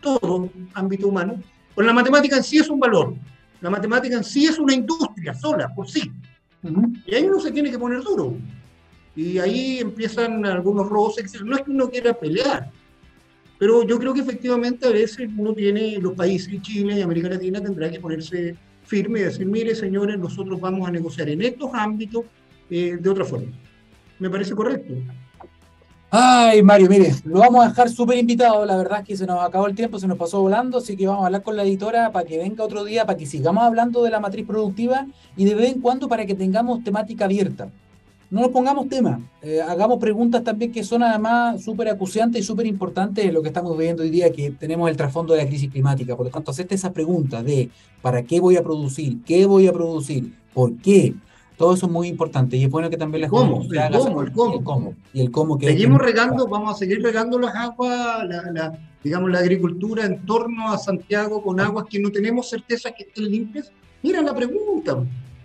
[0.00, 1.40] todo ámbito humano,
[1.74, 3.14] pues la matemática en sí es un valor.
[3.60, 6.10] La matemática en sí es una industria sola, por sí.
[7.06, 8.36] Y ahí uno se tiene que poner duro.
[9.16, 11.42] Y ahí empiezan algunos roces.
[11.42, 12.70] No es que uno quiera pelear,
[13.58, 17.60] pero yo creo que efectivamente a veces uno tiene, los países, Chile y América Latina,
[17.60, 22.24] tendrá que ponerse firme y decir, mire señores, nosotros vamos a negociar en estos ámbitos
[22.70, 23.52] eh, de otra forma.
[24.18, 24.94] Me parece correcto.
[26.14, 28.66] Ay, Mario, mire, lo vamos a dejar súper invitado.
[28.66, 31.06] La verdad es que se nos acabó el tiempo, se nos pasó volando, así que
[31.06, 34.02] vamos a hablar con la editora para que venga otro día, para que sigamos hablando
[34.02, 35.06] de la matriz productiva
[35.38, 37.70] y de vez en cuando para que tengamos temática abierta
[38.32, 42.66] no nos pongamos tema, eh, hagamos preguntas también que son además súper acuciantes y súper
[42.66, 45.70] importantes en lo que estamos viviendo hoy día, que tenemos el trasfondo de la crisis
[45.70, 46.16] climática.
[46.16, 47.68] Por lo tanto, hacerte esas preguntas de
[48.00, 49.22] ¿para qué voy a producir?
[49.26, 50.32] ¿Qué voy a producir?
[50.54, 51.12] ¿Por qué?
[51.56, 53.62] Todo eso es muy importante y es bueno que también las ¿Cómo?
[53.62, 54.54] El cómo, el cómo.
[54.54, 54.94] El cómo.
[55.12, 59.38] Y el cómo que Seguimos regando, vamos a seguir regando las aguas, la, digamos, la
[59.38, 63.70] agricultura en torno a Santiago con aguas que no tenemos certeza que estén limpias.
[64.02, 64.98] Mira la pregunta.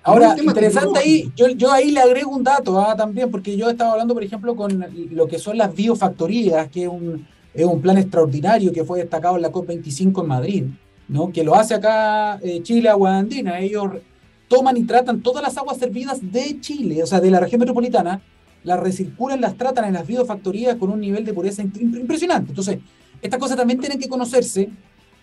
[0.04, 3.92] Ahora, interesante ahí, yo, yo ahí le agrego un dato ah, también, porque yo estaba
[3.92, 7.98] hablando, por ejemplo, con lo que son las biofactorías, que es un, es un plan
[7.98, 10.64] extraordinario que fue destacado en la COP25 en Madrid,
[11.10, 11.30] ¿no?
[11.32, 13.60] que lo hace acá eh, Chile, Agua Andina.
[13.60, 13.90] Ellos
[14.48, 18.22] toman y tratan todas las aguas servidas de Chile, o sea, de la región metropolitana,
[18.64, 22.52] las recirculan, las tratan en las biofactorías con un nivel de pureza impresionante.
[22.52, 22.80] Entonces,
[23.22, 24.70] estas cosas también tienen que conocerse,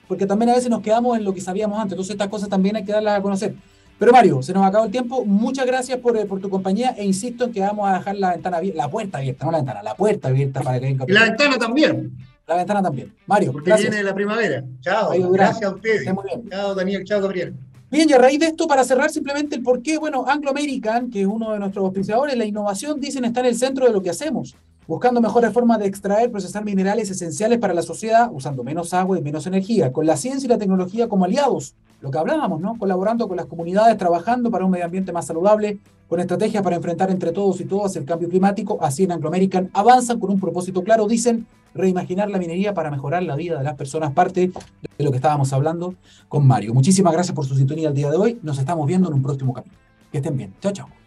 [0.09, 1.93] porque también a veces nos quedamos en lo que sabíamos antes.
[1.93, 3.55] Entonces, estas cosas también hay que darlas a conocer.
[3.99, 5.25] Pero Mario, se nos acabó el tiempo.
[5.25, 8.33] Muchas gracias por, eh, por, tu compañía e insisto en que vamos a dejar la
[8.33, 11.05] ventana abierta, la puerta abierta, no la ventana, la puerta abierta para que venga.
[11.07, 12.13] Y la ventana también.
[12.47, 13.15] La ventana también.
[13.27, 14.65] Mario, porque viene la primavera.
[14.81, 15.13] Chao.
[15.31, 16.09] gracias a ustedes.
[16.51, 17.05] Chao, Daniel.
[17.05, 17.55] Chao, Gabriel.
[17.95, 21.09] Bien, y a raíz de esto, para cerrar simplemente el por qué, bueno, Anglo American,
[21.09, 24.03] que es uno de nuestros auspiciadores, la innovación, dicen, está en el centro de lo
[24.03, 24.57] que hacemos,
[24.87, 29.23] buscando mejores formas de extraer, procesar minerales esenciales para la sociedad, usando menos agua y
[29.23, 31.75] menos energía, con la ciencia y la tecnología como aliados
[32.05, 32.77] lo que hablábamos, ¿no?
[32.79, 37.11] Colaborando con las comunidades, trabajando para un medio ambiente más saludable, con estrategias para enfrentar
[37.11, 38.77] entre todos y todas el cambio climático.
[38.83, 43.23] Así en Anglo American avanzan con un propósito claro, dicen reimaginar la minería para mejorar
[43.23, 44.53] la vida de las personas, parte
[44.99, 45.95] de lo que estábamos hablando
[46.29, 46.75] con Mario.
[46.75, 48.39] Muchísimas gracias por su sintonía el día de hoy.
[48.43, 49.81] Nos estamos viendo en un próximo capítulo.
[50.13, 50.53] Que estén bien.
[50.61, 51.04] Chao, chao.